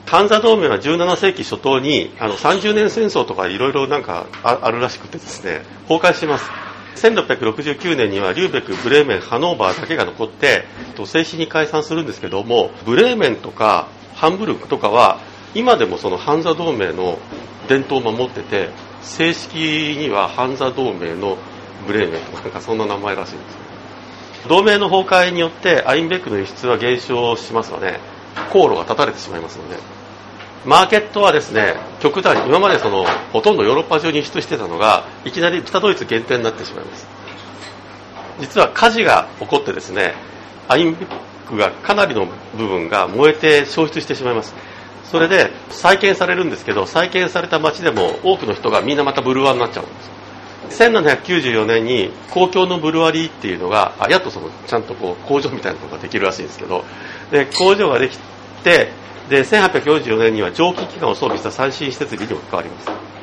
[0.05, 6.49] 半座同盟は17世紀初頭にあの30年戦争とかいろいろなんかあるらしくてですね崩壊します。
[6.95, 10.63] 1669年にはリューベク、ブレーメン、ハノーバーだけが残って
[11.05, 15.19] 正式に解散するんですけどもブレーメンとかハンブルクとかは
[15.53, 17.19] 今でもその半座同盟の
[17.67, 18.69] 伝統を守ってて
[19.05, 19.55] 正式
[19.97, 21.37] には半座同盟の
[21.87, 23.57] ブレーメンとかなんかそんな名前らしいんです
[24.49, 27.99] 同盟の崩壊によってアインベックの輸出は減少しますので
[28.51, 29.77] 航路が断たれてしまいますので
[30.65, 37.07] マーケットはですね極端に今までそのほとんどヨーロッパ中に輸出してたのがいきなり北ドイツ限定になってしまいます。
[38.39, 40.13] 実は火事が起こってですね
[40.67, 41.07] アインベッ
[41.47, 44.55] クがかなりの部分が燃えて消失してしまいます。
[45.11, 50.15] それで再建されるんですけど再建された町でも多くの人がみんなまたブルワーになっちゃうんです。
[50.69, 56.83] 1794年に公共のブルワリーっていうのがあやっとそのちゃんとこう工場みたいなのができるらしいんですけど
[57.31, 58.17] で工場ができ
[58.63, 58.89] て
[59.29, 63.15] で1844年には蒸気機関を装備した最新施設備にも関わります。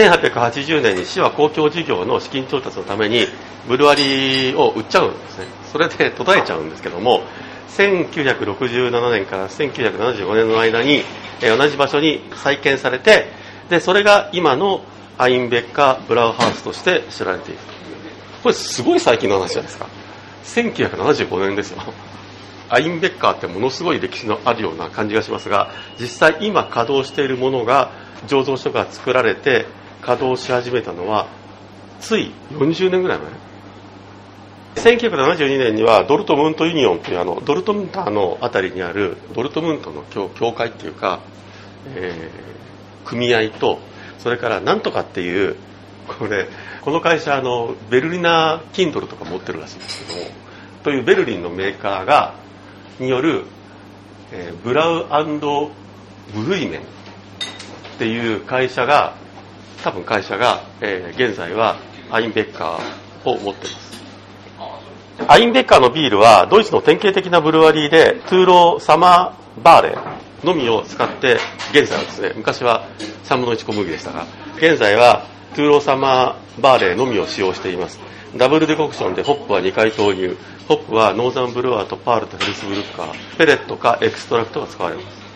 [0.00, 3.26] 1880年に市は公共事業の資金調達のために
[3.68, 5.46] ブルワリーを売っちゃうんですね。
[5.72, 7.22] それで途絶えちゃうんですけども
[7.68, 11.02] 1967年から1975年の間に
[11.40, 13.26] 同じ場所に再建されて
[13.68, 14.82] でそれが今の
[15.18, 17.60] アインベッカ・ブラウハウスとして知られている。
[18.42, 19.88] これすごい最近の話じゃないですか。
[20.44, 21.82] 1975年ですよ。
[22.68, 27.92] アインベッカーってものすごい歴史のあるような感じがしますが実際今稼働しているものが
[28.26, 29.66] 醸造所が作られて
[30.00, 31.28] 稼働し始めたのは
[32.00, 33.45] つい40年ぐらい前。
[34.76, 41.20] 1972年にはドルトムントユニオンというあのドルトムンタの辺りにあるドルトムントの協会っていうか、
[41.94, 43.78] えー、組合と
[44.18, 45.56] それからなんとかっていう
[46.18, 46.46] これ
[46.82, 50.30] この会社あのベルリナ・キンドルとか持ってるらしいんですけども
[50.84, 52.34] というベルリンのメーカーが
[53.00, 53.44] による、
[54.30, 55.06] えー、ブラウ
[56.34, 56.84] ブルイメンっ
[57.98, 59.14] ていう会社が
[59.82, 61.76] 多分会社が、えー、現在は
[62.10, 63.95] アインベッカーを持ってます。
[65.28, 69.98] アインベッカーのビールはドイツの典型的なブルワリーでトゥーローサマーバーレ
[70.44, 71.38] のみを使って
[71.72, 72.86] 現在はですね昔は
[73.24, 74.26] 3分の1小麦でしたが
[74.56, 77.98] 現在は two-row summer barley のみを使用しています。
[78.36, 80.36] double decoction でホップは2回投入。
[80.68, 85.26] ホップは Northern Brewer と Perle と Hersbrucker ペレットかエクストラクトが使われます。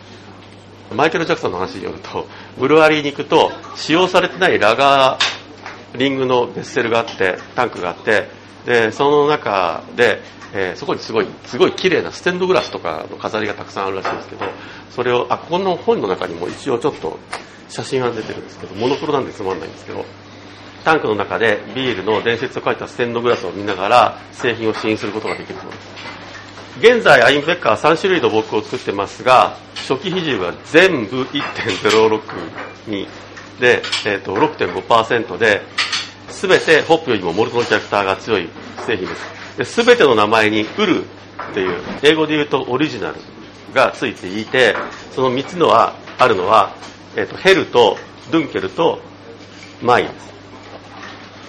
[0.95, 2.27] マイケル・ジャクソンの話によると
[2.59, 8.29] ブルワリーに行くと使用されてない lagering の vessel があってタンクがあって
[8.67, 10.21] でその中で、
[10.53, 14.45] えー、そこにすごいすごい綺麗なステンドグラスとかの飾りがたくさんあるらしいんですけど
[14.91, 17.19] それをあこの本の中にも一応ちょっと
[17.69, 20.05] 写真が出てるんですけどモノクロなんでつまんないんですけど
[20.85, 26.11] タンクの中でビールの伝説を書いたステンドグラスを見ながら製品を試飲することができるそうです。
[26.79, 33.07] 現在アインベッカーは3種類のボックを作ってますが初期比重は全部1.062
[33.61, 35.61] で、えー、と6.5%で
[36.31, 38.49] 全てホップよりもモルトのキャラクターが強い
[38.87, 39.85] 製品です。
[39.85, 41.07] で全ての名前にウルっ
[41.55, 43.17] ていう英語で言うとオリジナル
[43.75, 44.75] がついていて
[45.13, 46.75] その3つのはあるのは、
[47.17, 47.97] えー、とヘルと
[48.31, 49.01] ドゥンケルと
[49.83, 50.09] マイ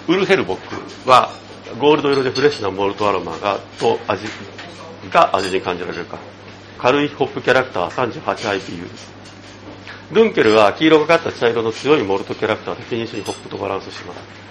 [0.08, 1.30] ウルヘルボックは
[1.78, 4.26] ゴールド色でフレッシュなモルトアロマがと味
[5.10, 6.18] が味に感じられるか。
[6.82, 9.12] 軽いホップキャラクターは 38IPU です
[10.10, 14.41] ルンケルは黄色がかった茶色の強いモルトキャラクターでフィニッシュにホップとバランスします。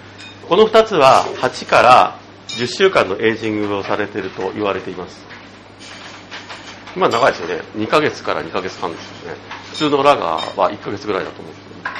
[0.52, 5.24] この2つは8から10週間のエイジングをされていると言われています。
[6.94, 7.62] まあ長いですよね。
[7.74, 9.38] 2ヶ月から2ヶ月半ですよね。
[9.70, 11.90] 普通のラガーは1ヶ月ぐらいだと思うんですけど、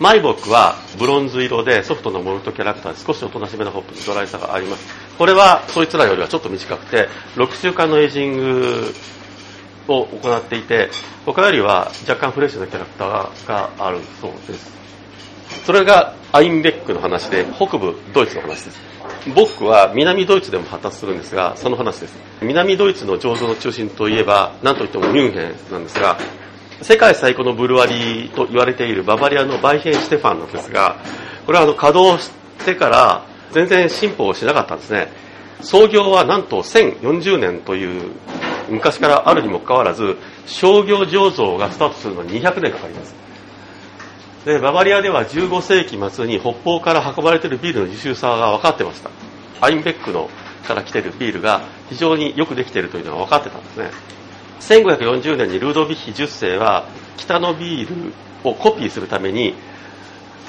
[0.00, 4.86] マイボックはブロンズ色でソフトのモルトキャラクターで少しおとなしめなホップにドライさがあります。
[5.16, 8.94] これはそいつらよりはちょっと短くて6週間のエイジング
[9.88, 10.90] を行っていて
[11.24, 14.81] 他よりは若干フレッシュなキャラクターがあるそうです。
[15.64, 18.80] それがアインベックの話で北部ドイツの話です。
[19.34, 22.14] ボックは南ドイツでも発達するんですがその話です。
[22.40, 26.18] 南ドイツの醸造の中心といえば何といってもミュンヘンなんですが
[26.80, 30.96] 世界最古のブルワリーと言われているババリアのバイヘン・シテファンなんですが
[31.46, 32.30] これはあの稼働し
[32.64, 35.08] てから全然進歩をしなかったんですね。
[35.60, 38.10] 創業はなんと1040年という
[38.68, 43.21] 昔からあるにもかかわらず商業醸造がスタートするのに200年かかります。
[44.44, 49.10] でババリアでは15世紀末に北方から運ばれているビールの優秀さが分かってました。
[49.60, 50.28] アインベックの
[50.66, 53.90] から来ているビールが非常によくできているというのは分かってたんですね。
[54.60, 59.54] 1540年にルードヴィヒ10世は北のビールをコピーするために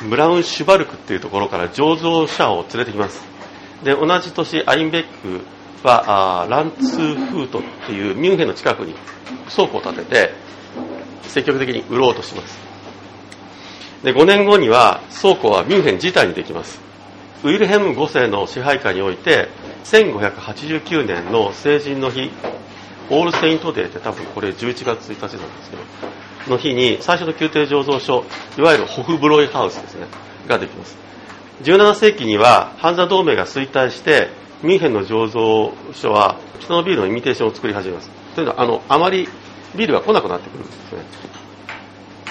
[0.10, 3.24] ブラウンシュバルクっていうところから醸造者を連れてきます。
[3.84, 5.42] で同じ年アインベック
[5.88, 8.96] はランツーフートっていうミュンヘンの近くに
[9.54, 10.34] 倉庫を建てて
[11.24, 12.73] 積極的に売ろうとします。
[14.04, 16.82] で5年後には倉庫はミュンヘン自体にできます。
[17.44, 19.50] ウィルヘム5世の支配下において
[19.86, 22.30] 1589年の成人の日
[23.10, 28.26] オールセイントデーって多分これ11月1日なんですけどの日に最初の宮廷醸造所
[28.58, 30.08] いわゆるホフブロイハウスですね
[30.48, 30.98] ができます。
[31.64, 34.30] 17世紀にはハンザ同盟が衰退して
[34.62, 38.10] ミュンヘンの醸造所は北のビールのイミテーションを作り始めます。
[38.36, 39.30] というのはあのあまり
[39.76, 41.43] ビールが来なくなってくるんですね。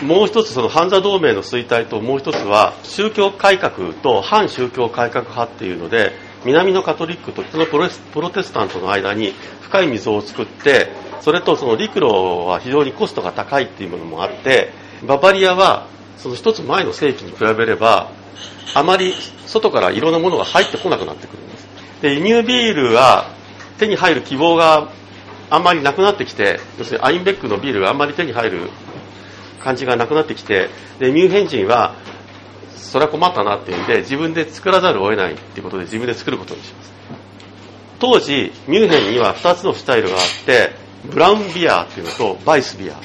[0.03, 6.13] もう一つそのハンザ同盟の衰退ともう一つは宗教改革と反宗教改革派っていうので
[6.45, 10.89] 南のカトリックと北のプロテスタントの間に深い溝を作って
[11.21, 14.73] それとその陸路は非常にコストが高いっていうものもあって
[15.07, 15.87] ババリアは
[16.19, 18.11] その一つ前の世紀に比べれば
[18.75, 19.15] あまり
[19.47, 21.69] 外からいろんなものが入ってこなくなってくるんです。
[22.03, 23.31] で輸入ビールは
[23.79, 24.91] 手に入る希望が
[25.51, 28.71] あんまりなくなってきて要するにアインベックのビールがあんまり手に入る
[29.63, 31.95] 感じがなくなってきてでミュンヘン人は
[32.93, 36.93] それは困ったなっていうんで自分で作らざるを得ないっていうことで自分で作ることにします。
[37.99, 40.73] 当時ミュンヘンには2つのスタイルがあって
[41.05, 43.01] ブラウンビアっていうのとバイスビア。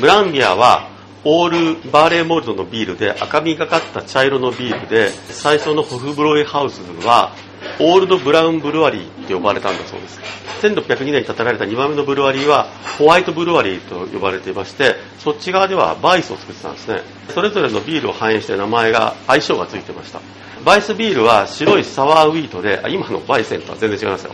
[0.00, 0.88] ブラウンビアは
[1.24, 7.32] オールバーレーモルトのビールで赤みがかった茶色のビールで最初のホフブロイハウスは
[7.78, 10.20] オールドブラウンブルワリーって呼ばれたんだそうです。
[10.62, 17.02] 1602年に建てられた2番目のブルワリーはホワイトブルワリーと呼ばれていましてそっち側ではバイスを作ってたんですね。
[17.30, 20.20] それぞれのビールを反映して名前が相性がついてました。
[20.64, 24.32] バイスビールは白いサワーウィートで今のバイセンとは全然違いますよ。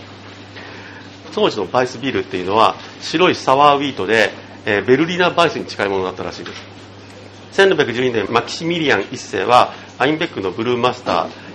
[1.35, 4.31] 当時のバイスビールっていうのは白いサワーウィートで、
[4.67, 7.63] え、ベルリナバイスに近いものだったらしいです。
[7.63, 11.48] 1612年マキシミリアン1世はアインベックのブルーマスター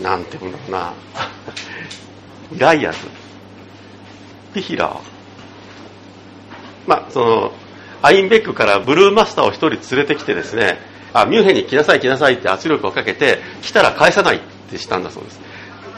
[0.00, 0.92] なんて言うんだろうな。
[2.56, 2.98] ガイアズ。
[4.54, 4.96] ピヒラー。
[6.86, 7.52] まあその
[8.02, 10.78] アインベックからブルーマスターを1人連れてきてですね
[11.12, 15.40] あミュンヘンに来なさい来なさいって圧力をかけて来たら返さないってしたんだそうです。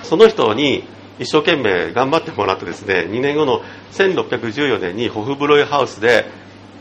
[0.03, 0.85] その人に
[1.19, 6.27] 一生懸命頑張ってもらってですね2年後の1614年にホフブロイハウスで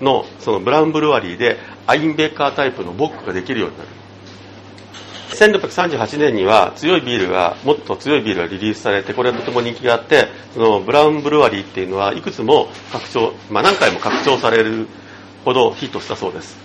[0.02, 3.90] のそのブラウンブルワリーでアインベッカータイプのボックができるようになる。
[5.34, 14.88] 1638年には強いビールがもっと強いビールがリリースされてこれはとても人気があってそのブラウンブルワリーっていうのはいくつも拡張、まあ、何回も拡張される
[15.44, 16.58] ほどヒットしたそうです。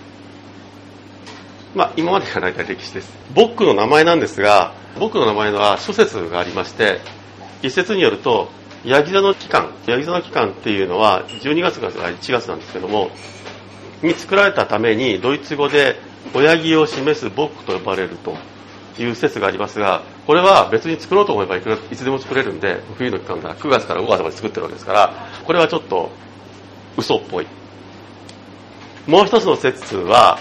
[1.75, 3.11] まあ今までが大体歴史です。
[3.35, 6.99] ボックの名前なんですがボックの名前は諸説がありまして
[7.61, 8.49] 一説によると
[8.85, 13.11] ヤギ座の期間ヤギ座の期間っていうのは12月から1月なんですけども
[14.01, 15.97] に作られたためにドイツ語で
[16.33, 18.35] 親木を示すボックと呼ばれると。
[19.03, 25.13] いう説がありますが、これは別に作ろうと思えばいくらいつでも作れるんで、冬の期間だ9月から5月まで作ってるわけですから、
[25.45, 26.09] これはちょっと
[26.97, 27.47] 嘘っぽい。
[29.07, 30.37] もう一つの説は、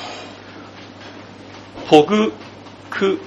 [1.89, 2.33] ポグ
[2.91, 3.19] ク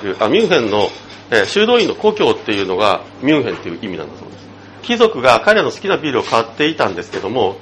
[0.00, 0.88] ていう、あ、ミュンヘンの、
[1.32, 4.46] えー、修道院の故郷っていうのがミュンヘンっていう意味なんだそうです。
[4.82, 7.56] 貴族が彼らの好きなビールを買っていたんですけども、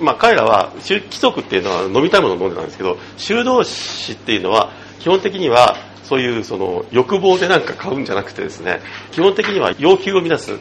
[0.00, 8.80] まあ彼らは、貴族っていうのは飲みたいものを飲んでたんですけど、修道士っていうのは基本的にはそういうその欲望でなんか買うんじゃなくてですね、
[9.12, 10.58] 基本的には要求を満たす。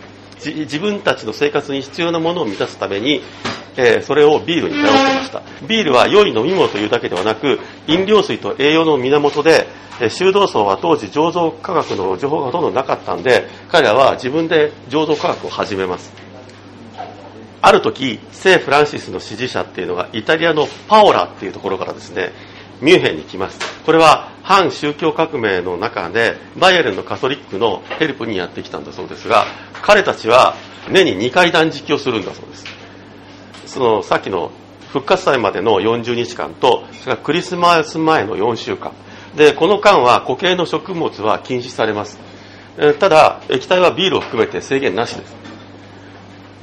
[0.52, 3.21] 自分たちの生活に必要なものを満たすために、
[3.78, 9.67] えー、それをビールに頼ってましたビールは良い飲み物というだけではなく飲料水と栄養の源で、
[10.02, 16.23] え、修道層は当時醸造科学の情報がほとんどなかったんで彼らは自分で醸造科学を始めます
[17.65, 22.34] ある時聖フランシスの支持者っていうのがイタリアのパオラっていうところからですね
[22.82, 23.58] ミュンヘンに来ます。
[23.86, 29.45] これは反宗教革命の中でバイエルンのカトリックのヘルプにやってきたんだそうですが
[29.82, 30.56] 彼たちは
[30.89, 32.65] 年に2回断食をするんだそうです。
[33.65, 34.52] そのさっきの
[34.89, 38.91] 復活祭までの40日間とそれからクリスマス前の4週間。
[39.38, 42.19] でこの間は固形の食物は禁止されます。
[42.99, 45.53] ただ液体はビールを含めて制限なしです。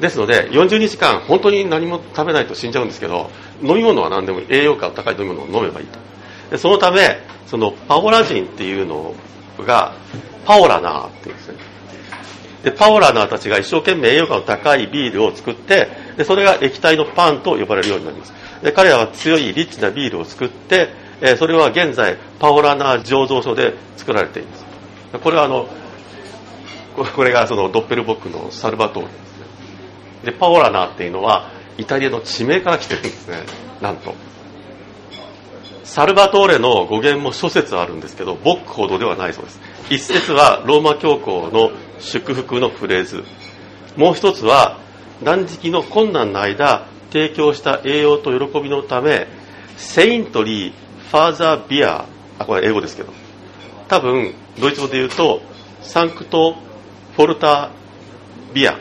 [0.01, 3.31] ですので40日間本当に何も食べないと死んじゃうんですけど
[3.63, 5.99] 飲み物は何でも栄養価の高い飲み物を飲めばいいと。
[6.51, 9.15] でそのためそのパオラ人っていうの
[9.59, 9.95] が
[10.47, 11.59] パオラナーっていうんですね。
[12.65, 18.33] でパオラナーたちが一生懸命栄養価の高いビールを作ってでそれが液体のパンと呼ばれるようになります。
[18.63, 20.89] で彼らは強いリッチなビールを作って、
[21.23, 24.65] えそれは現在パオラナー醸造所で作られています。
[25.23, 25.69] これはあの
[27.17, 29.30] これがそのドッペルボックのサルバトーです。
[30.25, 33.39] でパオラナっていうのはイタリアの地名から来てるんですね。
[33.81, 34.15] なんと。
[35.85, 39.61] サルバトーレの語源も諸説あるんですけどボックほどではないそうです。
[39.91, 43.25] 一説はローマ教皇の祝福のフレーズ。
[43.97, 44.79] もう一つは
[45.23, 49.27] 断食の困難の間提供した栄養と喜びのため
[49.77, 50.73] セイントリー
[51.11, 52.05] ファーザービア
[52.39, 53.13] あこれ英語ですけど。
[53.89, 55.43] 多分ドイツ語で言うと
[55.83, 56.55] サンクト
[57.17, 57.71] フォルタ
[58.55, 58.79] ビア。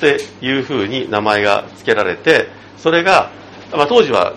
[0.00, 3.30] っていうふうに名前が付けられてそれが、
[3.72, 4.34] まあ、当時は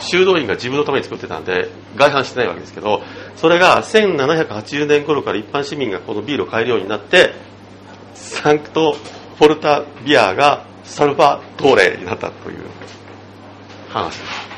[0.00, 3.02] 修道院が自分のために作ってたんで外反してないわけですけど
[3.36, 7.32] それが1780年頃から一般市民がこのビールを買えるようになって
[8.14, 12.64] サンクトフォルタビアがサルバトーレになったという
[13.88, 14.50] 話です。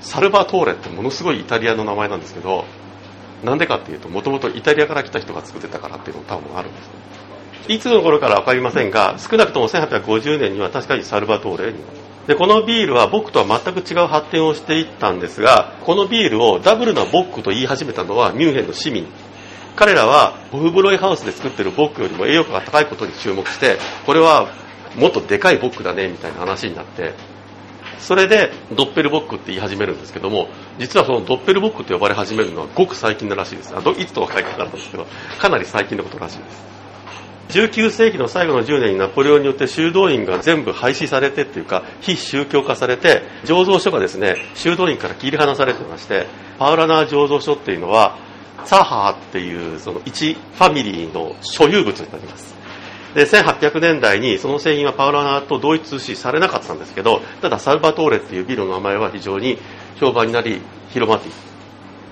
[0.00, 2.64] サルバトーレってものすごいイタリアの名前なんですけど
[3.42, 6.90] なんでかっていうともともとイタリアから来た人が作ってたからっていうのも多分あるんです。
[7.68, 11.78] いつの頃から分かりませんが少なくとも1850年には確かにサルバトーレに。
[12.26, 19.06] でこのビールは僕とは全く違う発展をしていったんですがこのビールをダブルなボックと言い始めたのはミュンヘンの市民。
[19.76, 24.48] 彼らはホフブロイハウスで作ってるボックよりも栄養価が高いことに注目してこれは
[24.96, 27.14] もっとでかいボックだねみたいな話になって。
[27.98, 30.48] それでドッペルボックって言い始めるんですけども
[30.78, 33.74] 実はそのドッペルボックと呼ばれ始めるのはごく最近のらしいです。
[33.74, 35.06] あどいつとは書いてなかったんですけど
[35.38, 36.73] かなり最近のことらしいです。
[37.48, 46.26] 19世紀の最後の10年にナポレオンによって修道院が全部廃止されてっていうか非宗教化されて醸造所がですね修道院から切り離されてまして
[46.58, 48.18] パウラナー醸造所っていうのは
[48.64, 52.54] サハーっていうその一ファミリーの所有物になります。
[53.14, 59.56] で1800年代にその製品はパウラナーと同一視されなかったんですけどただサルバトーレっていうビルの名前は非常に
[60.00, 61.53] 評判になり広まっていく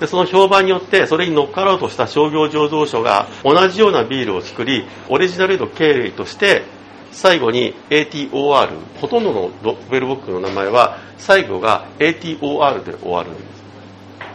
[0.02, 6.64] でその評判によってそれに乗っかろうとした商業醸造所が同じようなビールを作りオリジナルの経緯として
[7.12, 13.40] 最後に ATOR ほとんどのドッペルボックの名前は最後が ATOR で終わるんで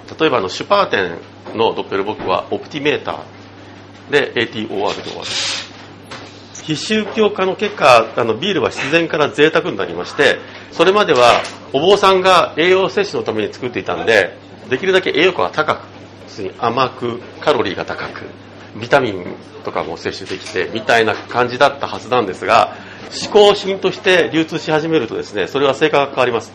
[0.07, 0.17] す。
[0.17, 1.01] 例えばあのシュパーテ
[1.53, 5.29] ンのドッペルボックはオプティメーターで ATOR で終わる。
[6.63, 10.37] 非宗教化の結果あのビールは自然から贅沢になりまして
[10.71, 11.41] それまでは
[11.73, 15.97] お坊さんが栄養摂取のために作っていたんでできるだけ栄養価が高く
[16.59, 18.25] 甘くカロリーが高く
[18.79, 19.25] ビタミン
[19.63, 22.75] とかも摂取できてみたいな感じだったはずなんですが
[23.09, 26.53] 嗜好品として流通し始めるとですねそれは成果が変わります。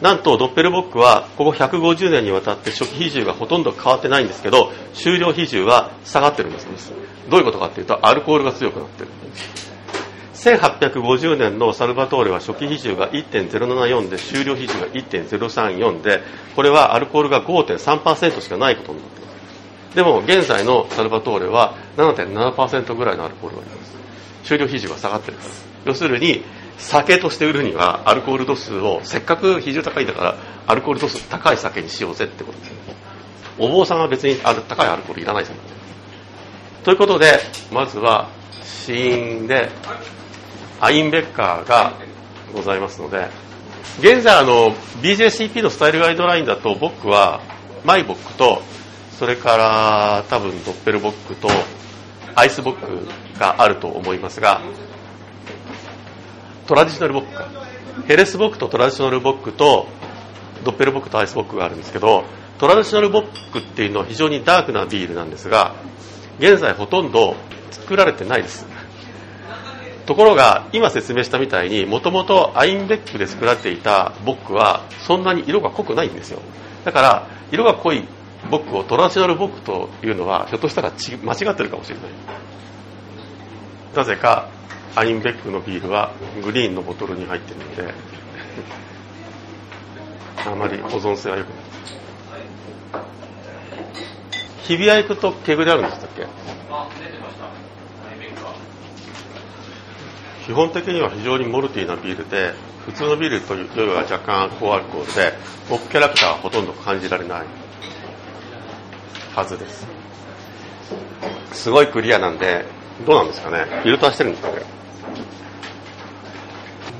[0.00, 6.66] なんとドッペルボックはここ150年にわたって初期比重がほとんど変わってないんですけど終了比重は下がってるんです。
[7.30, 9.08] どういうことかっていうとアルコールが強くなってる。
[10.34, 16.20] 1850年のサルバトーレは初期比重が1.074で終了比重が1.034で
[16.56, 19.30] これはアルコールが5.3%しかないことになっていま
[19.90, 19.96] す。
[19.96, 23.94] でも現在のサルバトーレは7.7%ぐらいのアルコールがあります。
[24.44, 25.50] 終了比重が下がってるから。
[25.84, 26.42] 要するに
[26.78, 32.72] 酒として売るにはアルコール度数をせっかく比重高いんだからアルコール度数高い酒にしようぜってことです
[33.58, 35.64] お坊さんは別に高いアルコールいらないじゃない
[36.82, 37.38] ということで
[37.72, 38.28] まずは
[38.62, 39.70] 死因で
[40.84, 41.94] アインベッカーが
[42.52, 43.28] ございますので
[44.00, 47.40] 現在あの BJCP のスタイルガイドラインだとボックは
[47.86, 48.60] マイボックと
[49.18, 51.48] それから多分ドッペルボックと
[52.34, 54.60] アイスボックがあると思いますが
[56.66, 57.48] トラディショナルボックか。
[58.06, 59.86] ヘレスボックとトラディショナルボックと
[60.64, 62.24] ドッペルボックとアイスボックがあるんですけど
[62.58, 65.74] トラディショナルボックっていうのは非常にダークなビールなんですが
[66.38, 67.36] 現在ほとんど
[67.70, 68.73] 作られてないです。
[70.06, 76.40] ところが今説明したみたいにもともとアインベックで作られていたボックはそんなに色が濃くないんですよ。
[76.84, 78.06] だから色が濃い
[78.50, 82.04] ボックをトラディショナルボックというのはひょっとしたら間違ってるかもしれない。
[83.96, 84.48] なぜか
[84.96, 87.94] アインベックのビールはグリーンのボトルに入ってるので
[90.46, 91.56] あまり保存性は良くない。
[94.64, 96.26] 日比谷行くと毛ぐあるんでしたっけ？
[100.46, 102.52] 基本的には非常にモルティーなビールで
[102.84, 105.32] 普通のビールというよりは若干高アルコールで
[105.70, 107.46] ポップキャラクターはほとんど感じられない
[109.34, 109.86] はずです。
[111.52, 112.66] すごいクリアなんで
[113.06, 113.64] どうなんですかね。
[113.82, 114.62] フィルターしてるんですかね。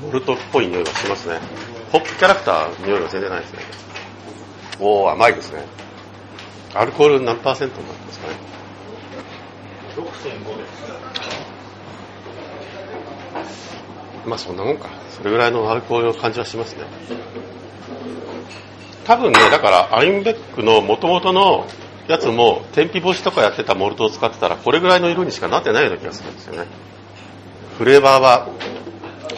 [0.01, 1.39] モルトっぽい匂いがしますね。
[1.91, 3.59] ポップキャラクター匂いは全然ないですね。
[4.79, 5.63] おお甘いですね。
[6.73, 8.33] アルコール何パーセントになってますかね。
[9.95, 11.54] 6.5です。
[14.25, 14.89] まあそんなもんか。
[15.09, 16.83] それぐらいのアルコールの感じはしますね。
[19.05, 21.67] 多分ね、だからアインベックの元々の
[22.07, 26.67] やつも天日干しとかやってたモルトを使ってたらこれぐらいの色にしかなってないような気がするんですよね。
[27.77, 28.49] フレーバーは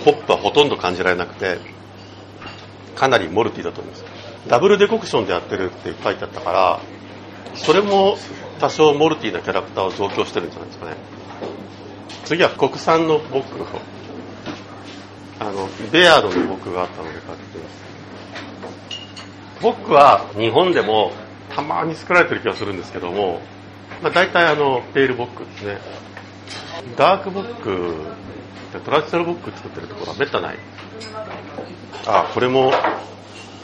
[0.06, 1.60] ホップはほとんど感じられなくて
[2.96, 4.06] かなりモルティだと思います。
[4.48, 6.80] ダブルデコクションでやってるって書いてあったから
[7.56, 8.18] それも
[8.60, 10.96] 多少モルティなキャラクターを増強してるんじゃないですかね。
[12.28, 13.66] 次は国産のボックを
[15.40, 21.14] あのベアードのボックがあったので買ってますボックは日本でも
[21.56, 23.40] たまに作られてる気がするんですけども、
[24.04, 25.78] まあ、大体あのペールボックですね。
[26.98, 27.96] ダークボック
[28.84, 30.58] トラディショナルボック作ってるところはめったない。
[32.06, 32.74] あこれも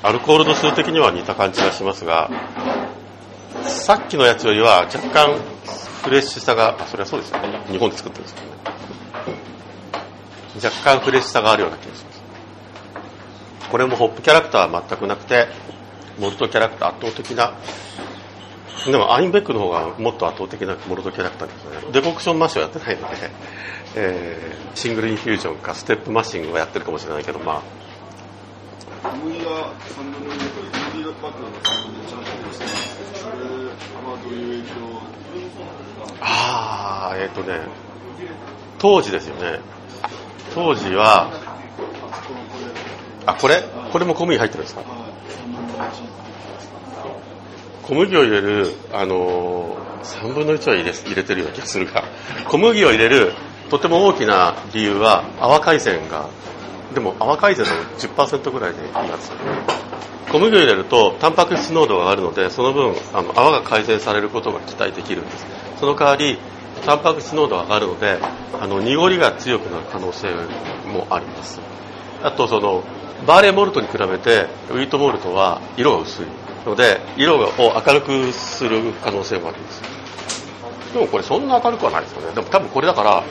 [0.01, 2.30] アルコール度数的には似た感じがしますが
[3.64, 5.53] さっきのやつよりは若干
[6.04, 7.60] フレッシュさがあそれはそうですよね。
[7.68, 8.54] 日本で作ってるんですからね。
[10.64, 12.22] 若干フレッシュさがあるような気がします。
[13.72, 15.47] これもホップキャラクターは全くなくて
[16.20, 17.54] モルトキャラクター圧倒的な
[18.86, 21.91] でもアインベックの方がもっと圧倒的なモルトキャラクターですね。
[21.93, 23.32] decoction mash はやってないので、
[23.95, 27.62] えー、 single infusion か step mashing はやってるかもしれないけどまあ。
[29.10, 32.97] 小麦が3分の2と小麦麦芽の3分の1ちゃんとしてます。
[32.97, 34.93] けどそれはどういう影響
[36.26, 37.59] ああえっ、とね
[38.80, 39.59] 当時ですよね。
[40.55, 41.30] 当時は
[43.26, 43.63] あこれ？
[43.91, 44.82] これも小麦入ってるんですか？
[47.84, 52.03] 小麦を入れる、あのー、3分の1は入れ入れてるような気がするが
[52.47, 53.34] 小麦を入れる
[53.69, 56.30] とても大きな理由は泡海鮮が
[56.93, 59.32] でも泡海鮮の10%ぐらいでいいやつ
[60.32, 65.45] 小麦を入れるとタンパク質濃度が上がるのでその分あの泡が改善されることが期待できるんです
[65.84, 66.38] その代わり
[66.86, 68.17] タンパク質濃度が上がるので
[68.57, 70.29] あの濁りが強くなる可能性
[70.88, 71.59] もあります。
[72.23, 72.84] あとその
[73.27, 76.25] バーレーモルトに比べてウィートモルトは色が薄い
[76.65, 77.49] ので色を
[77.86, 79.81] 明るくする可能性もあります。
[80.93, 82.34] でもこれそんな明るくはないですよね。
[82.34, 83.21] でも多分これだから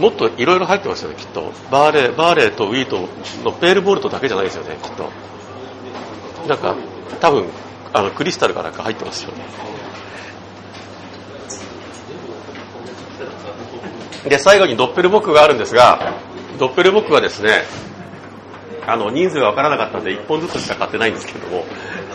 [0.00, 1.52] もっといろいろ入ってますよねきっと。
[1.70, 3.10] バーレーバーレーとウィート
[3.44, 5.10] のペールボルトだけじゃないですよねきっと。
[6.48, 6.74] なんか
[7.20, 7.44] 多分
[7.92, 9.44] あのクリスタルがなんか入ってますよね。
[14.28, 16.14] で最後にドッペルボックがあるんですが
[16.58, 17.64] ドッペルボックはですね
[18.86, 21.64] あの人数が分からなかったので1本ずつしか買ってないんですけども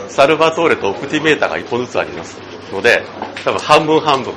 [0.08, 2.40] サルバトーレとオプティメーターが1本ずつあります
[2.72, 3.04] ので
[3.44, 4.34] 多分半分半分。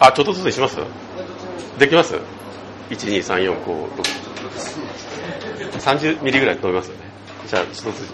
[0.00, 0.78] あちょっとずつにします？
[1.78, 2.20] できます ?1、
[2.90, 3.86] 2、3、4、5、
[5.78, 7.00] 6、30ミリぐらい飲みますよね。
[7.46, 8.12] じゃあちょっとずつ。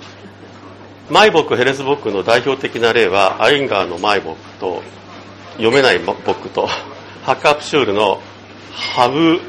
[1.08, 4.82] マイボックヘレスボックの代表的な例はアインガーのマイボックと
[5.52, 6.68] 読めないボックと
[7.28, 8.22] ハッカプシュールの
[8.72, 9.42] ハブ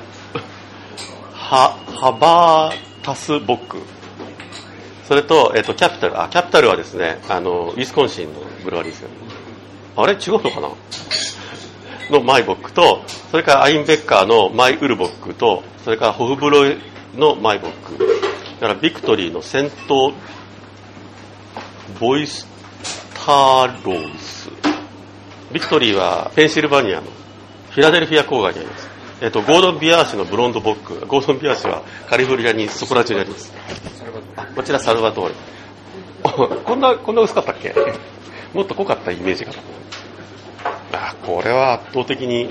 [1.32, 3.78] ハハバータスボック。
[5.08, 6.22] それと、えっと、キャピタル。
[6.22, 9.10] あキャピタルはですねあのウィスコンシンのブルワリーですよ
[9.96, 10.12] あれ？
[10.12, 10.70] 違うのかな？
[12.10, 13.02] のマイボックと
[13.32, 16.78] それからアインベッカーのマイウルボックとそれからホフブロイ
[17.16, 17.98] のマイボック。
[18.60, 20.14] だからビクトリーの St.
[21.98, 24.50] Boisterous、
[25.54, 27.08] ビクトリーはペンシルバニアの
[27.80, 28.90] フィラデルフィア郊外にあります。
[29.22, 33.54] えっと、ゴードン・ビアーシのブロンドボックゴードン・ビアーシはカリフォルニアにそこら中にあります。
[34.54, 35.36] こちらサルバトーレ。
[36.66, 37.74] こんなこんな薄かったっけ？
[38.54, 39.54] もっと濃かったイメージが。
[40.92, 42.50] あこれは圧倒的に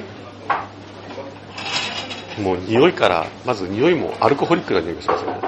[2.41, 5.41] もう匂いからまず匂いもアルコホリックな匂いがしますよね。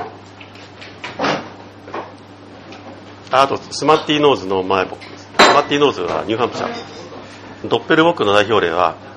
[3.31, 5.29] あとスマッティーノーズのマイボック。
[5.43, 6.71] スマッティーノーズはニューハンプシャー。
[7.71, 9.09] ドッペルボックの代表例は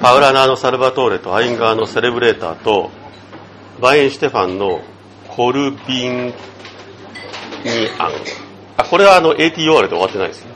[0.00, 2.90] パウラナーのサルバトーレとアインガーのセレブレーターと
[3.80, 4.80] バイエンシュテファンの
[5.28, 6.32] コルビニ
[7.98, 8.12] アン。
[8.76, 10.46] あこれはあの ATOR で終わってないです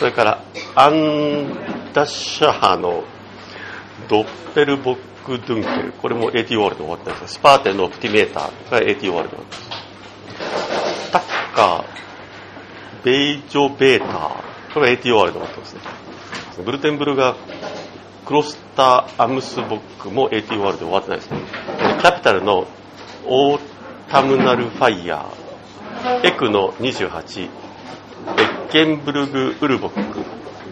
[0.00, 0.42] それから
[0.74, 1.54] アン
[1.92, 3.04] ダッシャーの
[4.08, 5.92] ドッペルボック・ドゥンケル。
[5.92, 7.34] これも ATOR で終わってないです。
[7.34, 9.68] スパーテンのオプティメーターが ATOR で終わってます。
[11.12, 11.22] タッ
[11.54, 11.84] カー
[13.04, 14.74] ベイジョベーター。
[14.74, 15.80] これが ATOR で終わってますね。
[16.64, 17.36] ブルテンブルガー
[18.28, 21.40] クロスター・アムスボックも AT ワールドで終わってないですね。
[21.98, 22.66] キャピタルの
[23.24, 23.60] オー
[24.10, 30.20] タムナルファイヤー、エクの28、エッゲンベルグ・ウルボック、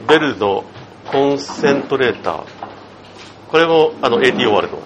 [0.06, 0.64] ベルの
[1.10, 2.44] コンセントレーター、
[3.48, 4.82] これもあの AT ワールド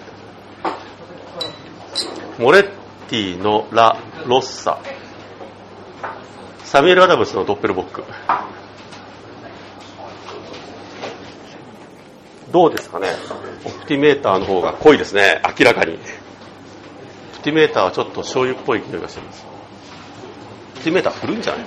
[2.39, 2.69] モレッ
[3.09, 4.79] ティのラ・ロッサ、
[6.63, 8.05] サミュエル・アダムスのドッペルボック、
[12.51, 13.07] どうですかね？
[13.65, 15.41] オプティメーターの方が濃いですね。
[15.59, 15.93] 明らかに。
[15.93, 15.97] オ
[17.37, 19.45] プティメーターはちょっと醤油っぽい匂いがします。
[20.75, 21.65] オプティメーター古いんじゃない？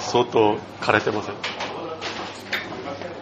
[0.00, 1.34] 相当枯れてません。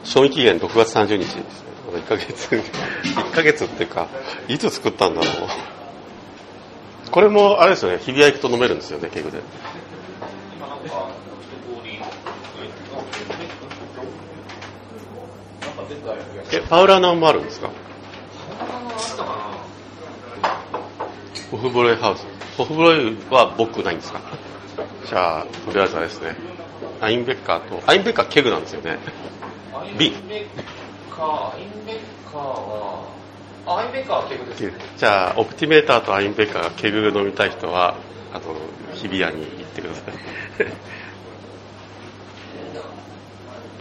[0.04, 1.44] 賞味期限6月30日ですね。
[1.92, 4.06] 1ヶ月 1ヶ月っていうか
[4.48, 7.10] いつ作ったんだろう。
[7.10, 7.98] これもあれですよね。
[7.98, 9.38] 日比谷行くと飲めるんですよねケグで
[16.52, 17.70] え、パウラーナンもあるんですか？
[21.50, 22.26] ホフブロイハウス。
[22.56, 24.20] ホフブロイは僕ないんですか？
[25.06, 26.36] じゃあ、とりあえずあれですね。
[27.00, 28.98] アインベッカーと、アインベッカーケグなんですよね。
[29.98, 30.06] B。
[30.06, 30.46] アインベッ
[31.10, 31.96] カー、アインベッ
[32.30, 33.04] カーは、
[33.66, 34.72] あアインベッカーはケグですね。
[34.96, 37.96] じゃあ、オプティメーターとアインベッカーがケグ飲みたい人は、
[38.32, 38.42] あの、
[38.94, 40.04] 日比谷に行ってください。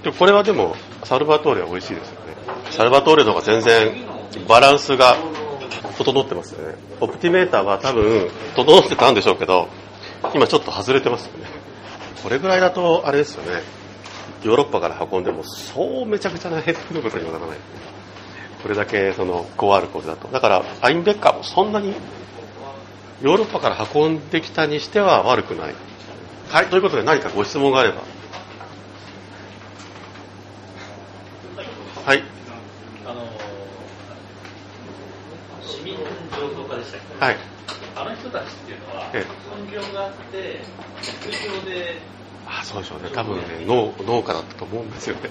[0.04, 2.36] でもこれはでも、サルバトーレは美味しいですよね。
[2.72, 3.92] サルバトーレの方が全然
[4.48, 5.18] バランスが
[5.98, 6.76] 整ってますよね。
[7.00, 9.68] オプティメーターは多分整ってたんでしょうけど、
[10.34, 11.46] 今ちょっと外れてますよね。
[12.24, 13.62] これぐらいだと、あれですよね。
[14.44, 17.58] ヨーロッパから運んでも、そうめちゃくちゃなヘッドのことにはならない。
[18.64, 20.28] これだけその高アルコールだと。
[20.30, 21.94] だから、アインベッカーもそんなに
[23.22, 25.76] ヨーロッパから運んできたにしては悪くない。
[26.50, 28.02] はい、ということで何かご質問があれば。
[32.06, 32.24] はい。
[33.06, 33.28] あの
[35.62, 37.38] 市民醸造家でしたっけ、はい。
[37.96, 40.62] あの人たちっていうのは、え本業があって、
[41.20, 42.02] 副業で、
[42.48, 43.10] あそうでしょうね。
[43.14, 45.30] 多分ね、農農家だったと思うんですよね。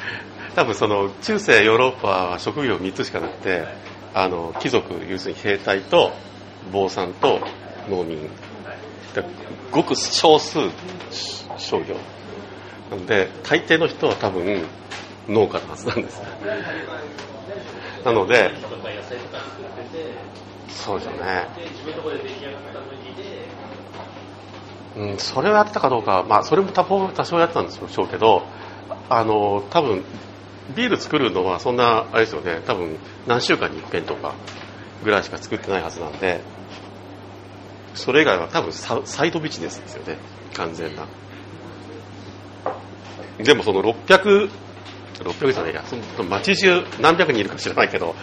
[0.56, 3.66] 多分その、中世ヨーロッパは職業3つしかなくて、
[4.14, 6.12] あの、貴族、要するに兵隊と、
[6.72, 7.40] 坊さんと
[7.90, 8.22] 農民。
[9.14, 9.22] で
[9.70, 10.60] ごく少数
[11.58, 11.96] 商業。
[12.90, 14.64] なので、大抵の人は多分
[15.28, 16.20] 農家のはずなんです。
[18.04, 18.50] なので、
[20.68, 21.48] そうですよね。
[24.96, 28.44] うん、それをやってたかどうか、まあ、それも多少多少やってたんでしょうけど、
[29.10, 30.04] あの、多分、
[30.74, 34.34] ビール作るのはそんな、あれですよね、多分何週間に一遍とか
[35.04, 36.40] ぐらいしか作ってないはずなんで、
[37.94, 40.18] それ以外は多分ササイドビジネスですよね、
[40.54, 41.06] 完全な。
[43.38, 44.48] でもその600、
[45.24, 48.14] 600じゃないや、その街中何百人いるか知らないけど、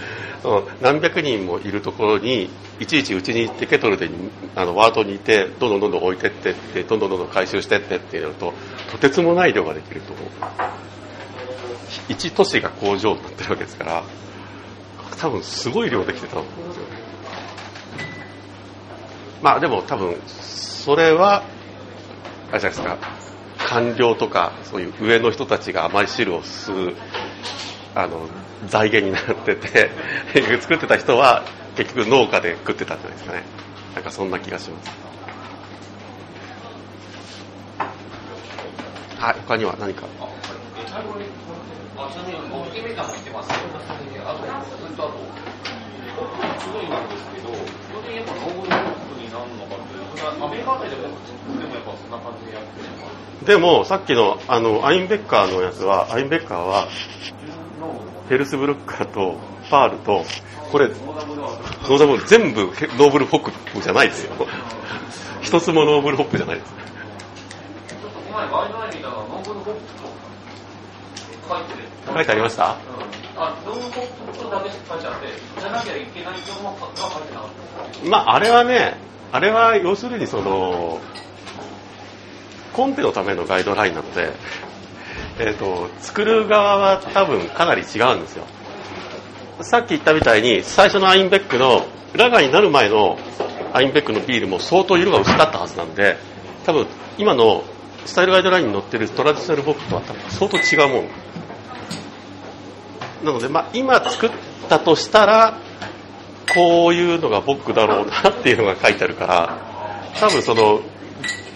[0.42, 4.10] その何百人もいるところに、いちいちうちに行ってケトルで
[4.56, 8.54] あのワートにいて、どんどんどんどん置いてってって、どんどんどんどん回収してってってやると、
[8.92, 10.28] とてつもない量ができると思う。
[12.10, 14.04] 一都市が工場になってるわけですから、
[15.20, 16.90] 多分すごい量できてたと思うんですよね。
[19.42, 21.44] まあでも多分、それは、
[22.50, 22.98] あれじゃないですか、
[23.68, 26.96] 官僚とか、そういう上の人たちがあまり汁を吸う、
[27.96, 28.28] あの、
[28.66, 29.92] 財源になってて、
[30.62, 31.44] 作ってた人は
[31.76, 33.44] 結局農家で食ってたんじゃないですかね。
[33.96, 34.90] なんかそんな気がします。
[39.20, 40.06] はい、他には何か？
[40.20, 40.28] あ、
[40.78, 41.26] え最後に、
[41.98, 43.64] あ、ちなみに、ボッケメーターも言ってますけど、
[44.28, 44.44] あと、
[44.86, 45.14] ずっとあと、
[46.60, 47.48] すごいなんですけど、
[47.88, 48.93] 基本的にやっぱノー
[50.42, 51.08] アメリカあたりでも、で
[51.68, 53.12] もやっぱそんな感じでやってるのか
[53.46, 56.88] でも、さっきの、あの、アインベッカーのやつは、アインベッカーは、
[58.30, 59.36] ヘルスブルッカーと、
[59.70, 60.24] パールと、
[60.72, 64.48] これ、ノーザブル、全部ヘノーブルホップじゃないですよ。
[65.42, 66.74] 一つも noble hop じゃないです。
[67.90, 69.82] ちょっとこの前ガイドライン見たら、 noble hop
[71.44, 71.84] と書いてる。
[72.16, 72.66] 書いてありました？
[72.66, 72.74] うん
[73.36, 75.28] あ、 noble hop とだけ書いてあって、
[75.60, 77.50] じゃなきゃいけない情報が書いてなかっ
[78.04, 78.10] た。
[78.10, 78.96] まあ、あれはね、
[79.34, 81.02] あれは要するにその、
[82.72, 84.32] コンペのためのガイドラインなので、
[85.40, 88.46] えっ、と、作る側は多分かなり違うんですよ。
[89.62, 93.18] さっき言ったみたいに、最初のアインベックの、ラガーになる前の
[93.74, 96.16] アインベックのビールも相当色が薄かったはずなんで、
[96.64, 96.86] 多分
[97.18, 97.64] 今の
[98.06, 101.08] スタイルガイドラインに載ってるトラディショナルボックとは多分相当違うもん。
[103.26, 104.32] なので、まあ、今作っ
[104.70, 105.58] たとしたら、
[106.54, 109.58] こういうのがボックだろうなっていうのが書いてあるから、
[110.20, 110.82] 多分その、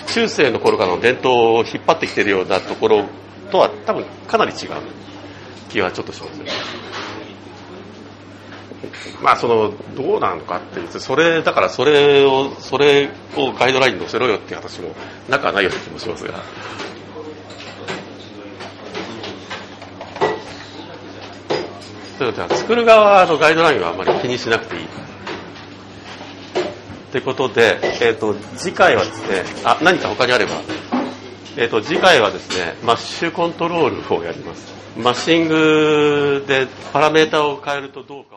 [0.08, 3.06] 中世の頃からの伝統を引っ張ってきてるようなところ
[3.52, 4.70] とは多分かなり違う
[5.70, 6.52] 気はちょっとしますね。
[9.22, 14.96] まあその、どうなのかっていうと、それ、だからそれを、それをガイドラインに載せろよっていう話も
[15.30, 16.36] なくはないような気もしますが。
[22.18, 24.84] ということで、作る側のガイドラインはあまり気にしなくていい。
[24.86, 24.88] っ
[27.11, 30.51] てことで、えっ、と、次回はですね、あ、何か他にあれば。
[31.55, 34.74] えっ、と、次回はですね、マッシュコントロールをやります。
[34.97, 38.37] マッシングでパラメータを変えるとどうか